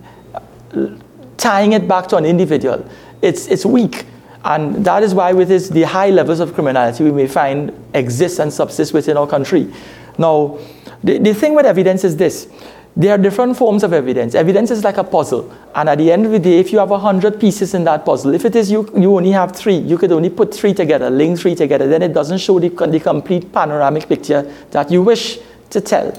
tying 1.36 1.72
it 1.72 1.88
back 1.88 2.06
to 2.08 2.16
an 2.16 2.24
individual, 2.24 2.88
it's, 3.22 3.46
it's 3.48 3.64
weak. 3.64 4.06
And 4.44 4.84
that 4.84 5.02
is 5.02 5.14
why 5.14 5.32
with 5.32 5.48
this, 5.48 5.68
the 5.68 5.82
high 5.82 6.10
levels 6.10 6.40
of 6.40 6.54
criminality 6.54 7.04
we 7.04 7.12
may 7.12 7.26
find 7.26 7.72
exist 7.94 8.38
and 8.38 8.52
subsist 8.52 8.94
within 8.94 9.16
our 9.16 9.26
country. 9.26 9.72
Now, 10.18 10.58
the, 11.02 11.18
the 11.18 11.32
thing 11.32 11.54
with 11.54 11.64
evidence 11.64 12.04
is 12.04 12.16
this. 12.16 12.48
There 12.96 13.12
are 13.12 13.18
different 13.18 13.56
forms 13.56 13.84
of 13.84 13.92
evidence. 13.92 14.34
Evidence 14.34 14.72
is 14.72 14.82
like 14.82 14.96
a 14.96 15.04
puzzle. 15.04 15.54
And 15.72 15.88
at 15.88 15.98
the 15.98 16.10
end 16.10 16.26
of 16.26 16.32
the 16.32 16.40
day, 16.40 16.58
if 16.58 16.72
you 16.72 16.80
have 16.80 16.90
100 16.90 17.38
pieces 17.38 17.72
in 17.72 17.84
that 17.84 18.04
puzzle, 18.04 18.34
if 18.34 18.44
it 18.44 18.56
is 18.56 18.72
you, 18.72 18.90
you 18.96 19.16
only 19.16 19.30
have 19.30 19.54
three, 19.54 19.76
you 19.76 19.96
could 19.96 20.10
only 20.10 20.30
put 20.30 20.52
three 20.52 20.74
together, 20.74 21.08
link 21.08 21.38
three 21.38 21.54
together, 21.54 21.86
then 21.86 22.02
it 22.02 22.12
doesn't 22.12 22.38
show 22.38 22.58
the, 22.58 22.68
the 22.68 22.98
complete 22.98 23.52
panoramic 23.52 24.08
picture 24.08 24.52
that 24.72 24.90
you 24.90 25.02
wish 25.02 25.38
to 25.70 25.80
tell. 25.80 26.12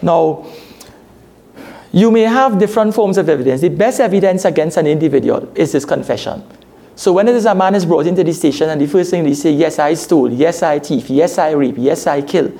Now, 0.00 0.46
you 1.90 2.10
may 2.10 2.22
have 2.22 2.58
different 2.58 2.94
forms 2.94 3.18
of 3.18 3.28
evidence. 3.28 3.60
The 3.60 3.68
best 3.68 3.98
evidence 3.98 4.44
against 4.44 4.76
an 4.76 4.86
individual 4.86 5.50
is 5.56 5.72
his 5.72 5.84
confession. 5.84 6.42
So 6.94 7.12
when 7.12 7.26
it 7.26 7.34
is 7.34 7.46
a 7.46 7.54
man 7.54 7.74
is 7.74 7.84
brought 7.84 8.06
into 8.06 8.22
the 8.22 8.32
station 8.32 8.70
and 8.70 8.80
the 8.80 8.86
first 8.86 9.10
thing 9.10 9.24
they 9.24 9.34
say, 9.34 9.50
yes, 9.50 9.78
I 9.78 9.94
stole, 9.94 10.30
yes, 10.30 10.62
I 10.62 10.78
thief, 10.78 11.10
yes, 11.10 11.36
I 11.38 11.50
rape, 11.50 11.74
yes, 11.78 12.06
I 12.06 12.22
kill, 12.22 12.52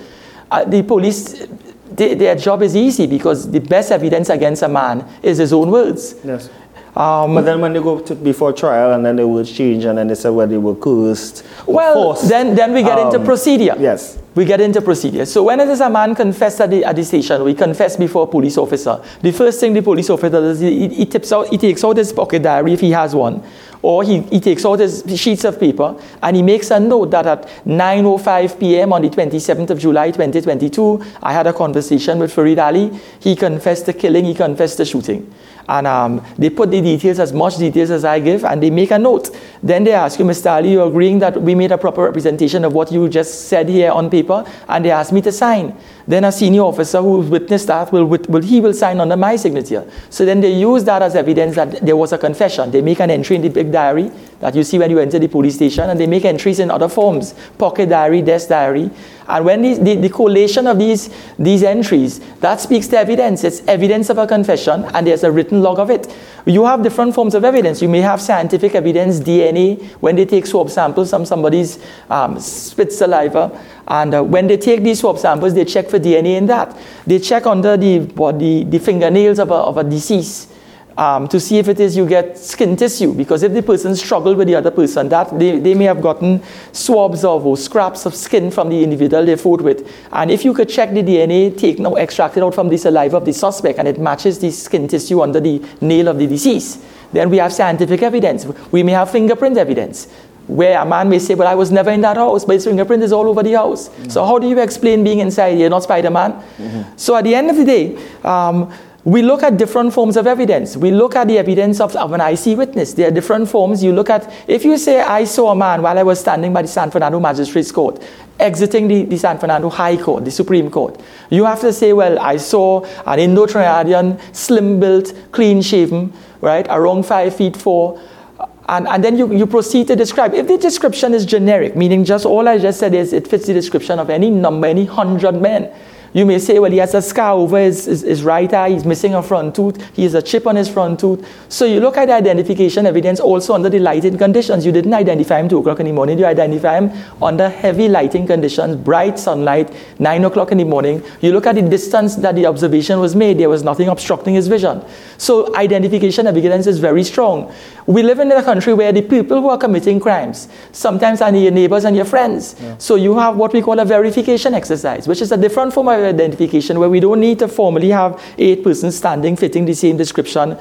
uh, 0.52 0.64
the 0.64 0.82
police, 0.82 1.46
they, 1.90 2.14
their 2.14 2.36
job 2.36 2.62
is 2.62 2.76
easy 2.76 3.06
because 3.06 3.50
the 3.50 3.58
best 3.60 3.90
evidence 3.90 4.28
against 4.28 4.62
a 4.62 4.68
man 4.68 5.08
is 5.22 5.38
his 5.38 5.52
own 5.52 5.70
words. 5.70 6.14
Yes. 6.24 6.50
Um, 6.94 7.34
but 7.34 7.42
then 7.42 7.60
when 7.62 7.72
they 7.72 7.80
go 7.80 8.00
to, 8.00 8.14
before 8.14 8.52
trial 8.52 8.92
and 8.92 9.04
then 9.04 9.16
they 9.16 9.24
will 9.24 9.44
change 9.46 9.86
and 9.86 9.96
then 9.96 10.08
they 10.08 10.14
say 10.14 10.28
well 10.28 10.46
they 10.46 10.58
were 10.58 10.74
coerced. 10.74 11.42
Well, 11.66 12.12
then, 12.14 12.54
then 12.54 12.74
we 12.74 12.82
get 12.82 12.98
um, 12.98 13.06
into 13.06 13.24
procedure. 13.24 13.74
Yes. 13.78 14.18
We 14.34 14.44
get 14.44 14.60
into 14.60 14.82
procedure. 14.82 15.24
So 15.24 15.42
when 15.42 15.60
it 15.60 15.68
is 15.68 15.80
a 15.80 15.88
man 15.88 16.14
confessed 16.14 16.60
at 16.60 16.70
the, 16.70 16.84
at 16.84 16.96
the 16.96 17.04
station, 17.04 17.44
we 17.44 17.54
confess 17.54 17.96
before 17.96 18.24
a 18.24 18.26
police 18.26 18.58
officer. 18.58 19.02
The 19.22 19.32
first 19.32 19.60
thing 19.60 19.72
the 19.72 19.82
police 19.82 20.10
officer 20.10 20.30
does, 20.30 20.60
he, 20.60 20.88
he, 20.88 21.06
tips 21.06 21.32
out, 21.32 21.48
he 21.48 21.56
takes 21.56 21.82
out 21.82 21.96
his 21.96 22.12
pocket 22.12 22.42
diary 22.42 22.74
if 22.74 22.80
he 22.80 22.90
has 22.90 23.14
one, 23.14 23.42
or 23.80 24.02
he, 24.04 24.20
he 24.22 24.40
takes 24.40 24.64
out 24.64 24.78
his 24.78 25.02
sheets 25.16 25.44
of 25.44 25.58
paper 25.58 25.98
and 26.22 26.36
he 26.36 26.42
makes 26.42 26.70
a 26.70 26.80
note 26.80 27.10
that 27.10 27.26
at 27.26 27.42
9.05 27.66 28.60
p.m. 28.60 28.92
on 28.92 29.02
the 29.02 29.10
27th 29.10 29.70
of 29.70 29.78
July 29.78 30.10
2022, 30.10 31.02
I 31.22 31.32
had 31.32 31.46
a 31.46 31.52
conversation 31.52 32.18
with 32.18 32.32
Farid 32.32 32.58
Ali. 32.58 32.90
He 33.20 33.34
confessed 33.34 33.86
the 33.86 33.92
killing, 33.94 34.26
he 34.26 34.34
confessed 34.34 34.78
the 34.78 34.84
shooting. 34.84 35.32
And 35.68 35.86
um, 35.86 36.24
they 36.36 36.50
put 36.50 36.70
the 36.70 36.80
details, 36.80 37.18
as 37.18 37.32
much 37.32 37.56
details 37.56 37.90
as 37.90 38.04
I 38.04 38.20
give, 38.20 38.44
and 38.44 38.62
they 38.62 38.70
make 38.70 38.90
a 38.90 38.98
note. 38.98 39.30
Then 39.62 39.84
they 39.84 39.92
ask 39.92 40.18
you, 40.18 40.24
Mr. 40.24 40.50
Ali, 40.50 40.72
you 40.72 40.82
agreeing 40.82 41.20
that 41.20 41.40
we 41.40 41.54
made 41.54 41.70
a 41.70 41.78
proper 41.78 42.02
representation 42.02 42.64
of 42.64 42.72
what 42.72 42.90
you 42.90 43.08
just 43.08 43.48
said 43.48 43.68
here 43.68 43.92
on 43.92 44.10
paper? 44.10 44.44
And 44.68 44.84
they 44.84 44.90
ask 44.90 45.12
me 45.12 45.22
to 45.22 45.30
sign. 45.30 45.76
Then 46.06 46.24
a 46.24 46.32
senior 46.32 46.62
officer 46.62 47.00
who 47.00 47.20
witnessed 47.20 47.68
that 47.68 47.92
will, 47.92 48.06
will, 48.06 48.42
he 48.42 48.60
will 48.60 48.74
sign 48.74 48.98
under 48.98 49.16
my 49.16 49.36
signature. 49.36 49.88
So 50.10 50.24
then 50.24 50.40
they 50.40 50.52
use 50.52 50.82
that 50.84 51.00
as 51.00 51.14
evidence 51.14 51.54
that 51.54 51.84
there 51.84 51.96
was 51.96 52.12
a 52.12 52.18
confession. 52.18 52.72
They 52.72 52.82
make 52.82 53.00
an 53.00 53.10
entry 53.10 53.36
in 53.36 53.42
the 53.42 53.50
big 53.50 53.70
diary 53.70 54.10
that 54.40 54.56
you 54.56 54.64
see 54.64 54.76
when 54.76 54.90
you 54.90 54.98
enter 54.98 55.20
the 55.20 55.28
police 55.28 55.54
station, 55.54 55.88
and 55.88 56.00
they 56.00 56.08
make 56.08 56.24
entries 56.24 56.58
in 56.58 56.68
other 56.68 56.88
forms, 56.88 57.32
pocket 57.58 57.88
diary, 57.88 58.22
desk 58.22 58.48
diary. 58.48 58.90
And 59.28 59.44
when 59.44 59.62
the, 59.62 59.94
the, 59.94 60.08
collation 60.08 60.66
of 60.66 60.80
these, 60.80 61.10
these 61.38 61.62
entries, 61.62 62.18
that 62.40 62.60
speaks 62.60 62.88
to 62.88 62.98
evidence. 62.98 63.44
It's 63.44 63.60
evidence 63.68 64.10
of 64.10 64.18
a 64.18 64.26
confession, 64.26 64.84
and 64.94 65.06
there's 65.06 65.22
a 65.22 65.30
written 65.30 65.62
log 65.62 65.78
of 65.78 65.90
it. 65.90 66.12
You 66.44 66.64
have 66.64 66.82
different 66.82 67.14
forms 67.14 67.34
of 67.34 67.44
evidence. 67.44 67.80
You 67.80 67.88
may 67.88 68.00
have 68.00 68.20
scientific 68.20 68.74
evidence, 68.74 69.20
DNA, 69.20 69.82
when 70.00 70.16
they 70.16 70.24
take 70.24 70.46
swab 70.46 70.70
samples 70.70 71.10
from 71.10 71.24
somebody's 71.24 71.78
um, 72.10 72.38
spit 72.40 72.92
saliva. 72.92 73.60
And 73.86 74.14
uh, 74.14 74.22
when 74.22 74.46
they 74.46 74.56
take 74.56 74.82
these 74.82 75.00
swab 75.00 75.18
samples, 75.18 75.54
they 75.54 75.64
check 75.64 75.88
for 75.88 75.98
DNA 75.98 76.36
in 76.36 76.46
that. 76.46 76.76
They 77.06 77.18
check 77.18 77.46
under 77.46 77.76
the, 77.76 78.00
body, 78.00 78.64
the 78.64 78.78
fingernails 78.78 79.38
of 79.38 79.50
a, 79.50 79.54
of 79.54 79.78
a 79.78 79.84
deceased 79.84 80.51
um, 80.96 81.28
to 81.28 81.40
see 81.40 81.58
if 81.58 81.68
it 81.68 81.80
is 81.80 81.96
you 81.96 82.06
get 82.06 82.38
skin 82.38 82.76
tissue. 82.76 83.12
Because 83.14 83.42
if 83.42 83.52
the 83.52 83.62
person 83.62 83.94
struggled 83.96 84.36
with 84.36 84.48
the 84.48 84.54
other 84.54 84.70
person, 84.70 85.08
that 85.08 85.38
they, 85.38 85.58
they 85.58 85.74
may 85.74 85.84
have 85.84 86.02
gotten 86.02 86.42
swabs 86.72 87.24
of 87.24 87.46
or 87.46 87.56
scraps 87.56 88.06
of 88.06 88.14
skin 88.14 88.50
from 88.50 88.68
the 88.68 88.82
individual 88.82 89.24
they 89.24 89.36
fought 89.36 89.62
with. 89.62 89.90
And 90.12 90.30
if 90.30 90.44
you 90.44 90.54
could 90.54 90.68
check 90.68 90.90
the 90.90 91.02
DNA 91.02 91.56
taken 91.56 91.86
or 91.86 91.98
extracted 91.98 92.42
out 92.42 92.54
from 92.54 92.68
the 92.68 92.76
saliva 92.76 93.16
of 93.16 93.24
the 93.24 93.32
suspect 93.32 93.78
and 93.78 93.88
it 93.88 93.98
matches 93.98 94.38
the 94.38 94.50
skin 94.50 94.88
tissue 94.88 95.20
under 95.22 95.40
the 95.40 95.64
nail 95.80 96.08
of 96.08 96.18
the 96.18 96.26
deceased, 96.26 96.82
then 97.12 97.30
we 97.30 97.38
have 97.38 97.52
scientific 97.52 98.02
evidence. 98.02 98.46
We 98.70 98.82
may 98.82 98.92
have 98.92 99.10
fingerprint 99.10 99.58
evidence 99.58 100.08
where 100.46 100.80
a 100.80 100.84
man 100.84 101.08
may 101.08 101.18
say, 101.18 101.34
Well, 101.34 101.48
I 101.48 101.54
was 101.54 101.70
never 101.70 101.90
in 101.90 102.00
that 102.02 102.16
house, 102.16 102.44
but 102.44 102.54
his 102.54 102.64
fingerprint 102.64 103.02
is 103.02 103.12
all 103.12 103.28
over 103.28 103.42
the 103.42 103.52
house. 103.52 103.88
Mm-hmm. 103.88 104.08
So, 104.08 104.24
how 104.24 104.38
do 104.38 104.48
you 104.48 104.58
explain 104.58 105.04
being 105.04 105.20
inside 105.20 105.56
here, 105.56 105.68
not 105.68 105.84
Spider 105.84 106.10
Man? 106.10 106.32
Mm-hmm. 106.32 106.96
So, 106.96 107.14
at 107.16 107.24
the 107.24 107.34
end 107.34 107.50
of 107.50 107.56
the 107.56 107.64
day, 107.64 107.96
um, 108.24 108.72
we 109.04 109.20
look 109.20 109.42
at 109.42 109.56
different 109.56 109.92
forms 109.92 110.16
of 110.16 110.28
evidence. 110.28 110.76
We 110.76 110.92
look 110.92 111.16
at 111.16 111.26
the 111.26 111.36
evidence 111.38 111.80
of, 111.80 111.96
of 111.96 112.12
an 112.12 112.20
IC 112.20 112.56
witness. 112.56 112.94
There 112.94 113.08
are 113.08 113.10
different 113.10 113.48
forms. 113.48 113.82
You 113.82 113.92
look 113.92 114.08
at, 114.08 114.32
if 114.46 114.64
you 114.64 114.78
say, 114.78 115.00
I 115.00 115.24
saw 115.24 115.50
a 115.50 115.56
man 115.56 115.82
while 115.82 115.98
I 115.98 116.04
was 116.04 116.20
standing 116.20 116.52
by 116.52 116.62
the 116.62 116.68
San 116.68 116.90
Fernando 116.90 117.18
Magistrates 117.18 117.72
Court, 117.72 118.00
exiting 118.38 118.86
the, 118.86 119.04
the 119.04 119.18
San 119.18 119.38
Fernando 119.38 119.70
High 119.70 119.96
Court, 119.96 120.24
the 120.24 120.30
Supreme 120.30 120.70
Court, 120.70 121.00
you 121.30 121.44
have 121.44 121.60
to 121.62 121.72
say, 121.72 121.92
well, 121.92 122.16
I 122.20 122.36
saw 122.36 122.84
an 123.04 123.18
Indo 123.18 123.46
Trinidadian, 123.46 124.20
slim 124.34 124.78
built, 124.78 125.12
clean 125.32 125.62
shaven, 125.62 126.12
right, 126.40 126.66
around 126.70 127.04
five 127.04 127.34
feet 127.34 127.56
four. 127.56 128.00
Uh, 128.38 128.46
and, 128.68 128.86
and 128.86 129.02
then 129.02 129.18
you, 129.18 129.34
you 129.34 129.48
proceed 129.48 129.88
to 129.88 129.96
describe. 129.96 130.32
If 130.32 130.46
the 130.46 130.58
description 130.58 131.12
is 131.12 131.26
generic, 131.26 131.74
meaning 131.74 132.04
just 132.04 132.24
all 132.24 132.46
I 132.46 132.58
just 132.58 132.78
said 132.78 132.94
is 132.94 133.12
it 133.12 133.26
fits 133.26 133.48
the 133.48 133.52
description 133.52 133.98
of 133.98 134.10
any 134.10 134.30
number, 134.30 134.68
any 134.68 134.84
hundred 134.84 135.34
men, 135.34 135.72
you 136.12 136.26
may 136.26 136.38
say, 136.38 136.58
well, 136.58 136.70
he 136.70 136.78
has 136.78 136.94
a 136.94 137.02
scar 137.02 137.34
over 137.34 137.58
his, 137.58 137.86
his, 137.86 138.02
his, 138.02 138.22
right 138.22 138.52
eye, 138.52 138.70
he's 138.70 138.84
missing 138.84 139.14
a 139.14 139.22
front 139.22 139.54
tooth, 139.54 139.82
he 139.94 140.02
has 140.04 140.14
a 140.14 140.22
chip 140.22 140.46
on 140.46 140.56
his 140.56 140.68
front 140.68 141.00
tooth. 141.00 141.26
So 141.48 141.64
you 141.64 141.80
look 141.80 141.96
at 141.96 142.06
the 142.06 142.14
identification 142.14 142.86
evidence 142.86 143.20
also 143.20 143.54
under 143.54 143.70
the 143.70 143.78
lighting 143.78 144.18
conditions. 144.18 144.66
You 144.66 144.72
didn't 144.72 144.94
identify 144.94 145.40
him 145.40 145.48
2 145.48 145.58
o'clock 145.58 145.80
in 145.80 145.86
the 145.86 145.92
morning, 145.92 146.18
you 146.18 146.26
identify 146.26 146.80
him 146.80 146.92
under 147.22 147.48
heavy 147.48 147.88
lighting 147.88 148.26
conditions, 148.26 148.76
bright 148.76 149.18
sunlight, 149.18 149.74
9 149.98 150.24
o'clock 150.24 150.52
in 150.52 150.58
the 150.58 150.64
morning. 150.64 151.02
You 151.20 151.32
look 151.32 151.46
at 151.46 151.54
the 151.54 151.62
distance 151.62 152.16
that 152.16 152.34
the 152.34 152.46
observation 152.46 153.00
was 153.00 153.16
made, 153.16 153.38
there 153.38 153.48
was 153.48 153.62
nothing 153.62 153.88
obstructing 153.88 154.34
his 154.34 154.48
vision. 154.48 154.84
So 155.16 155.54
identification 155.56 156.26
evidence 156.26 156.66
is 156.66 156.78
very 156.78 157.04
strong. 157.04 157.52
We 157.86 158.02
live 158.02 158.20
in 158.20 158.30
a 158.30 158.42
country 158.42 158.74
where 158.74 158.92
the 158.92 159.02
people 159.02 159.40
who 159.40 159.48
are 159.48 159.58
committing 159.58 159.98
crimes 159.98 160.48
sometimes 160.72 161.20
are 161.20 161.34
your 161.34 161.50
neighbors 161.50 161.84
and 161.84 161.96
your 161.96 162.04
friends. 162.04 162.54
Yeah. 162.60 162.76
So 162.78 162.94
you 162.96 163.18
have 163.18 163.36
what 163.36 163.52
we 163.52 163.62
call 163.62 163.78
a 163.78 163.84
verification 163.84 164.54
exercise, 164.54 165.08
which 165.08 165.20
is 165.20 165.32
a 165.32 165.36
different 165.36 165.72
form 165.72 165.88
of 165.88 166.01
identification 166.04 166.78
where 166.78 166.88
we 166.88 167.00
don't 167.00 167.20
need 167.20 167.38
to 167.38 167.48
formally 167.48 167.90
have 167.90 168.22
eight 168.38 168.62
persons 168.62 168.96
standing 168.96 169.36
fitting 169.36 169.64
the 169.64 169.74
same 169.74 169.96
description 169.96 170.56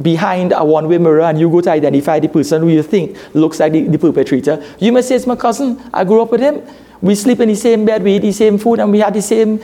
behind 0.00 0.52
a 0.56 0.64
one-way 0.64 0.98
mirror 0.98 1.22
and 1.22 1.38
you 1.38 1.50
go 1.50 1.60
to 1.60 1.70
identify 1.70 2.18
the 2.18 2.28
person 2.28 2.62
who 2.62 2.68
you 2.68 2.82
think 2.82 3.16
looks 3.34 3.60
like 3.60 3.72
the, 3.72 3.82
the 3.82 3.98
perpetrator. 3.98 4.64
You 4.78 4.92
may 4.92 5.02
say, 5.02 5.16
it's 5.16 5.26
my 5.26 5.36
cousin, 5.36 5.80
I 5.92 6.04
grew 6.04 6.22
up 6.22 6.30
with 6.30 6.40
him. 6.40 6.62
We 7.00 7.14
sleep 7.14 7.40
in 7.40 7.48
the 7.48 7.54
same 7.56 7.84
bed, 7.84 8.02
we 8.02 8.16
eat 8.16 8.22
the 8.22 8.32
same 8.32 8.58
food, 8.58 8.78
and 8.78 8.90
we 8.90 9.00
had 9.00 9.12
the 9.12 9.22
same 9.22 9.60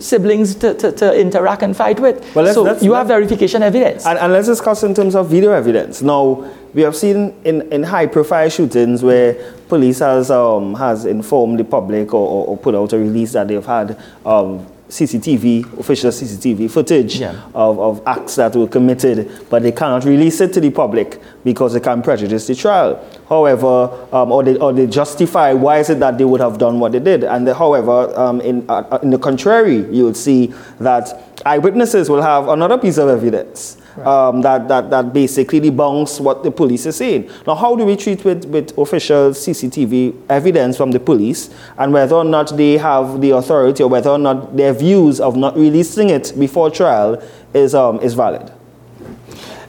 siblings 0.00 0.54
to, 0.56 0.74
to, 0.74 0.92
to 0.92 1.20
interact 1.20 1.62
and 1.62 1.76
fight 1.76 2.00
with. 2.00 2.34
Well, 2.34 2.44
let's, 2.44 2.54
so 2.54 2.84
you 2.84 2.94
have 2.94 3.08
verification 3.08 3.62
evidence. 3.62 4.06
And, 4.06 4.18
and, 4.18 4.32
let's 4.32 4.48
discuss 4.48 4.82
in 4.82 4.94
terms 4.94 5.14
of 5.14 5.28
video 5.28 5.52
evidence. 5.52 6.02
Now, 6.02 6.50
we 6.74 6.82
have 6.82 6.96
seen 6.96 7.34
in, 7.44 7.62
in 7.72 7.82
high-profile 7.82 8.48
shootings 8.48 9.02
where 9.02 9.34
police 9.68 9.98
has, 9.98 10.30
um, 10.30 10.74
has 10.74 11.04
informed 11.04 11.58
the 11.60 11.64
public 11.64 12.14
or, 12.14 12.28
or, 12.28 12.46
or, 12.48 12.56
put 12.56 12.74
out 12.74 12.92
a 12.92 12.98
release 12.98 13.32
that 13.32 13.48
they've 13.48 13.64
had 13.64 14.00
um, 14.24 14.66
CCTV, 14.92 15.78
official 15.80 16.10
CCTV 16.10 16.70
footage 16.70 17.16
Yeah. 17.18 17.34
of, 17.54 17.80
of 17.80 18.02
acts 18.06 18.36
that 18.36 18.54
were 18.54 18.66
committed, 18.68 19.30
but 19.48 19.62
they 19.62 19.72
cannot 19.72 20.04
release 20.04 20.38
it 20.42 20.52
to 20.52 20.60
the 20.60 20.70
public 20.70 21.18
because 21.44 21.74
it 21.74 21.82
can 21.82 22.02
prejudice 22.02 22.46
the 22.46 22.54
trial. 22.54 23.02
However, 23.26 23.90
um, 24.12 24.30
or, 24.30 24.42
they, 24.44 24.56
or 24.58 24.72
they 24.74 24.86
justify 24.86 25.54
why 25.54 25.78
is 25.78 25.88
it 25.88 25.98
that 26.00 26.18
they 26.18 26.26
would 26.26 26.42
have 26.42 26.58
done 26.58 26.78
what 26.78 26.92
they 26.92 27.00
did. 27.00 27.24
And 27.24 27.46
the, 27.46 27.54
however, 27.54 28.12
um, 28.18 28.42
in, 28.42 28.66
uh, 28.68 28.98
in 29.02 29.08
the 29.08 29.18
contrary, 29.18 29.76
you 29.90 30.04
would 30.04 30.16
see 30.16 30.52
that 30.78 31.32
eyewitnesses 31.46 32.10
will 32.10 32.22
have 32.22 32.48
another 32.48 32.76
piece 32.76 32.98
of 32.98 33.08
evidence. 33.08 33.78
Um, 33.98 34.40
that, 34.40 34.68
that, 34.68 34.88
that 34.88 35.12
basically 35.12 35.60
debunks 35.60 36.18
what 36.18 36.42
the 36.42 36.50
police 36.50 36.86
is 36.86 36.96
saying. 36.96 37.30
Now, 37.46 37.54
how 37.54 37.76
do 37.76 37.84
we 37.84 37.94
treat 37.94 38.24
with, 38.24 38.46
with 38.46 38.76
official 38.78 39.32
CCTV 39.32 40.14
evidence 40.30 40.78
from 40.78 40.92
the 40.92 41.00
police 41.00 41.50
and 41.76 41.92
whether 41.92 42.14
or 42.14 42.24
not 42.24 42.56
they 42.56 42.78
have 42.78 43.20
the 43.20 43.32
authority 43.32 43.82
or 43.82 43.90
whether 43.90 44.08
or 44.08 44.18
not 44.18 44.56
their 44.56 44.72
views 44.72 45.20
of 45.20 45.36
not 45.36 45.56
releasing 45.56 46.08
it 46.08 46.32
before 46.38 46.70
trial 46.70 47.22
is, 47.52 47.74
um, 47.74 48.00
is 48.00 48.14
valid? 48.14 48.50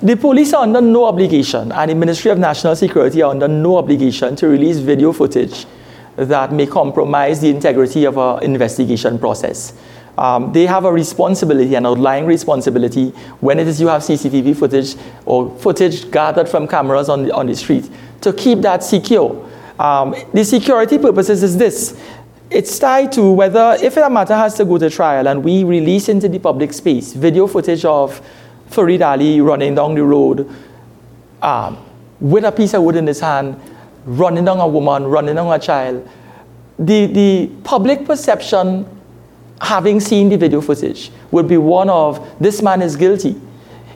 The 0.01 0.15
police 0.17 0.53
are 0.53 0.63
under 0.63 0.81
no 0.81 1.05
obligation, 1.05 1.71
and 1.71 1.89
the 1.89 1.95
Ministry 1.95 2.31
of 2.31 2.37
National 2.37 2.75
Security 2.75 3.21
are 3.21 3.31
under 3.31 3.47
no 3.47 3.77
obligation 3.77 4.35
to 4.35 4.47
release 4.47 4.77
video 4.79 5.13
footage 5.13 5.65
that 6.17 6.51
may 6.51 6.67
compromise 6.67 7.39
the 7.39 7.49
integrity 7.49 8.05
of 8.05 8.17
our 8.17 8.41
investigation 8.41 9.17
process. 9.17 9.73
Um, 10.17 10.53
they 10.53 10.65
have 10.65 10.85
a 10.85 10.91
responsibility, 10.91 11.73
an 11.75 11.85
outlying 11.85 12.25
responsibility, 12.25 13.09
when 13.39 13.59
it 13.59 13.67
is 13.67 13.81
you 13.81 13.87
have 13.87 14.01
CCTV 14.03 14.55
footage 14.55 14.95
or 15.25 15.49
footage 15.57 16.09
gathered 16.11 16.47
from 16.47 16.67
cameras 16.67 17.09
on 17.09 17.23
the, 17.23 17.33
on 17.33 17.47
the 17.47 17.55
street, 17.55 17.89
to 18.21 18.31
keep 18.31 18.59
that 18.59 18.83
secure. 18.83 19.49
Um, 19.79 20.15
the 20.33 20.45
security 20.45 20.99
purposes 20.99 21.41
is 21.41 21.57
this. 21.57 21.99
It's 22.51 22.77
tied 22.77 23.11
to 23.13 23.31
whether, 23.31 23.77
if 23.81 23.97
a 23.97 24.09
matter 24.09 24.35
has 24.35 24.53
to 24.55 24.65
go 24.65 24.77
to 24.77 24.89
trial 24.89 25.27
and 25.27 25.43
we 25.43 25.63
release 25.63 26.07
into 26.07 26.29
the 26.29 26.37
public 26.37 26.71
space 26.71 27.13
video 27.13 27.47
footage 27.47 27.83
of 27.83 28.21
Farid 28.67 29.01
Ali 29.01 29.41
running 29.41 29.73
down 29.73 29.95
the 29.95 30.03
road 30.03 30.47
um, 31.41 31.83
with 32.19 32.43
a 32.43 32.51
piece 32.51 32.75
of 32.75 32.83
wood 32.83 32.95
in 32.95 33.07
his 33.07 33.19
hand, 33.19 33.59
running 34.05 34.45
down 34.45 34.59
a 34.59 34.67
woman, 34.67 35.05
running 35.05 35.35
down 35.35 35.51
a 35.51 35.57
child, 35.57 36.07
the, 36.77 37.07
the 37.07 37.51
public 37.63 38.05
perception, 38.05 38.85
having 39.63 39.99
seen 39.99 40.29
the 40.29 40.37
video 40.37 40.61
footage, 40.61 41.09
would 41.31 41.47
be 41.47 41.57
one 41.57 41.89
of 41.89 42.19
this 42.39 42.61
man 42.61 42.81
is 42.81 42.95
guilty. 42.95 43.35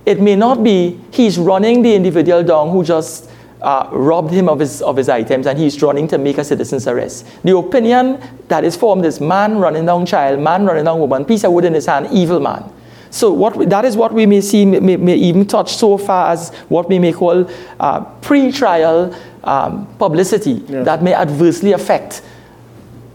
It 0.06 0.22
may 0.22 0.36
not 0.36 0.64
be 0.64 1.00
he's 1.12 1.38
running 1.38 1.82
the 1.82 1.94
individual 1.94 2.42
down 2.44 2.72
who 2.72 2.84
just 2.84 3.30
uh, 3.62 3.90
robbed 3.92 4.32
him 4.32 4.48
of 4.48 4.60
his, 4.60 4.82
of 4.82 4.96
his 4.96 5.10
items 5.10 5.46
and 5.48 5.60
he's 5.60 5.82
running 5.82 6.08
to 6.08 6.18
make 6.18 6.38
a 6.38 6.44
citizen's 6.44 6.88
arrest. 6.88 7.26
The 7.44 7.58
opinion 7.58 8.22
that 8.48 8.64
is 8.64 8.76
formed 8.78 9.06
is 9.06 9.20
man 9.20 9.58
running 9.58 9.86
down 9.86 10.06
child, 10.06 10.40
man 10.40 10.66
running 10.66 10.86
down 10.86 11.00
woman, 11.00 11.26
piece 11.26 11.44
of 11.44 11.52
wood 11.52 11.66
in 11.66 11.74
his 11.74 11.86
hand, 11.86 12.08
evil 12.12 12.40
man. 12.40 12.64
So 13.10 13.32
what 13.34 13.56
we, 13.56 13.66
that 13.66 13.84
is 13.84 13.98
what 13.98 14.14
we 14.14 14.26
may 14.26 14.42
see, 14.42 14.66
may, 14.66 14.96
may 14.96 15.16
even 15.16 15.46
touch 15.46 15.76
so 15.76 15.98
far 15.98 16.32
as 16.32 16.54
what 16.70 16.88
we 16.88 17.00
may 17.00 17.12
call 17.14 17.50
uh, 17.80 18.02
pre-trial 18.22 19.14
um, 19.44 19.88
publicity 19.98 20.64
Yeah. 20.70 20.84
that 20.84 21.02
may 21.04 21.14
adversely 21.14 21.72
affect 21.74 22.22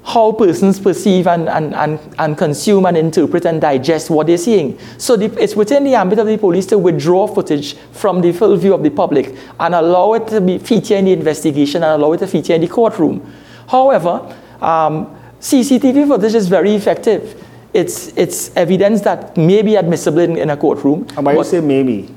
how 0.04 0.32
persons 0.32 0.80
perceive 0.80 1.26
and, 1.26 1.48
and, 1.48 1.74
and, 1.74 2.00
and 2.18 2.36
consume 2.36 2.86
and 2.86 2.96
interpret 2.96 3.44
and 3.44 3.60
digest 3.60 4.10
what 4.10 4.26
they're 4.26 4.36
seeing. 4.36 4.78
So 4.98 5.16
the, 5.16 5.26
it's 5.40 5.54
within 5.54 5.84
the 5.84 5.94
ambit 5.94 6.18
of 6.18 6.26
the 6.26 6.36
police 6.36 6.66
to 6.66 6.78
withdraw 6.78 7.26
footage 7.28 7.76
from 7.92 8.20
the 8.20 8.32
full 8.32 8.56
view 8.56 8.74
of 8.74 8.82
the 8.82 8.90
public 8.90 9.36
and 9.60 9.74
allow 9.74 10.14
it 10.14 10.26
to 10.28 10.40
be 10.40 10.58
feature 10.58 10.96
in 10.96 11.04
the 11.04 11.12
investigation 11.12 11.82
and 11.84 12.02
allow 12.02 12.12
it 12.12 12.18
to 12.18 12.26
feature 12.26 12.54
in 12.54 12.60
the 12.60 12.68
courtroom. 12.68 13.32
However, 13.68 14.36
um, 14.60 15.16
CCTV 15.40 16.08
footage 16.08 16.34
is 16.34 16.48
very 16.48 16.74
effective. 16.74 17.40
It's, 17.72 18.08
it's 18.16 18.54
evidence 18.56 19.02
that 19.02 19.36
may 19.36 19.62
be 19.62 19.76
admissible 19.76 20.18
in, 20.18 20.36
in 20.36 20.50
a 20.50 20.56
courtroom. 20.56 21.06
And 21.16 21.24
why 21.24 21.34
you 21.34 21.44
say 21.44 21.60
maybe? 21.60 22.12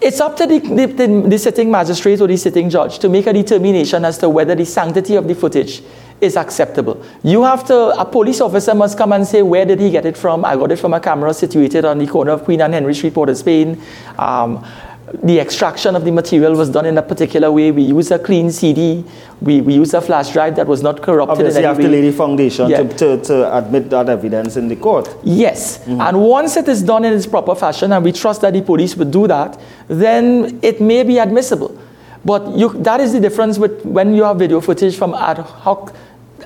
it's 0.00 0.20
up 0.20 0.36
to 0.36 0.46
the, 0.46 0.58
the, 0.60 0.86
the, 0.86 1.28
the 1.28 1.38
sitting 1.38 1.70
magistrate 1.70 2.20
or 2.20 2.26
the 2.26 2.36
sitting 2.36 2.70
judge 2.70 2.98
to 3.00 3.08
make 3.08 3.26
a 3.26 3.32
determination 3.32 4.04
as 4.04 4.16
to 4.18 4.28
whether 4.28 4.54
the 4.54 4.64
sanctity 4.64 5.14
of 5.16 5.28
the 5.28 5.34
footage 5.34 5.82
is 6.20 6.36
acceptable. 6.36 7.02
You 7.22 7.42
have 7.44 7.64
to, 7.66 7.98
a 7.98 8.04
police 8.04 8.40
officer 8.40 8.74
must 8.74 8.98
come 8.98 9.12
and 9.12 9.26
say, 9.26 9.42
where 9.42 9.64
did 9.64 9.80
he 9.80 9.90
get 9.90 10.04
it 10.06 10.16
from? 10.16 10.44
I 10.44 10.56
got 10.56 10.70
it 10.72 10.76
from 10.78 10.94
a 10.94 11.00
camera 11.00 11.32
situated 11.34 11.84
on 11.84 11.98
the 11.98 12.06
corner 12.06 12.32
of 12.32 12.44
Queen 12.44 12.60
Anne 12.60 12.66
and 12.66 12.74
Henry 12.74 12.94
Street, 12.94 13.14
Port 13.14 13.28
of 13.28 13.36
Spain. 13.38 13.80
Um, 14.18 14.64
the 15.24 15.40
extraction 15.40 15.96
of 15.96 16.04
the 16.04 16.12
material 16.12 16.54
was 16.54 16.70
done 16.70 16.86
in 16.86 16.96
a 16.96 17.02
particular 17.02 17.50
way. 17.50 17.72
We 17.72 17.82
use 17.82 18.12
a 18.12 18.18
clean 18.18 18.52
CD. 18.52 19.04
We, 19.40 19.60
we 19.60 19.74
use 19.74 19.92
a 19.92 20.00
flash 20.00 20.32
drive 20.32 20.54
that 20.54 20.68
was 20.68 20.82
not 20.84 21.02
corrupted 21.02 21.38
Obviously, 21.38 21.62
you 21.62 21.66
have 21.66 21.78
to 21.78 21.88
lay 21.88 22.02
the 22.02 22.12
foundation 22.12 22.68
Yeah. 22.70 22.82
to, 22.84 22.96
to, 22.98 23.22
to 23.24 23.58
admit 23.58 23.90
that 23.90 24.08
evidence 24.08 24.56
in 24.56 24.68
the 24.68 24.76
court. 24.76 25.12
Yes. 25.24 25.84
And 25.88 26.20
once 26.20 26.56
it 26.56 26.68
is 26.68 26.82
done 26.82 27.04
in 27.04 27.12
its 27.12 27.26
proper 27.26 27.56
fashion, 27.56 27.92
and 27.92 28.04
we 28.04 28.12
trust 28.12 28.42
that 28.42 28.52
the 28.52 28.62
police 28.62 28.94
would 28.96 29.10
do 29.10 29.26
that, 29.26 29.58
then 29.88 30.60
it 30.62 30.80
may 30.80 31.02
be 31.02 31.18
admissible. 31.18 31.76
But 32.24 32.56
you, 32.56 32.68
that 32.82 33.00
is 33.00 33.12
the 33.12 33.20
difference 33.20 33.58
with 33.58 33.84
when 33.84 34.14
you 34.14 34.24
have 34.24 34.38
video 34.38 34.60
footage 34.60 34.96
from 34.96 35.14
ad 35.14 35.38
hoc 35.38 35.92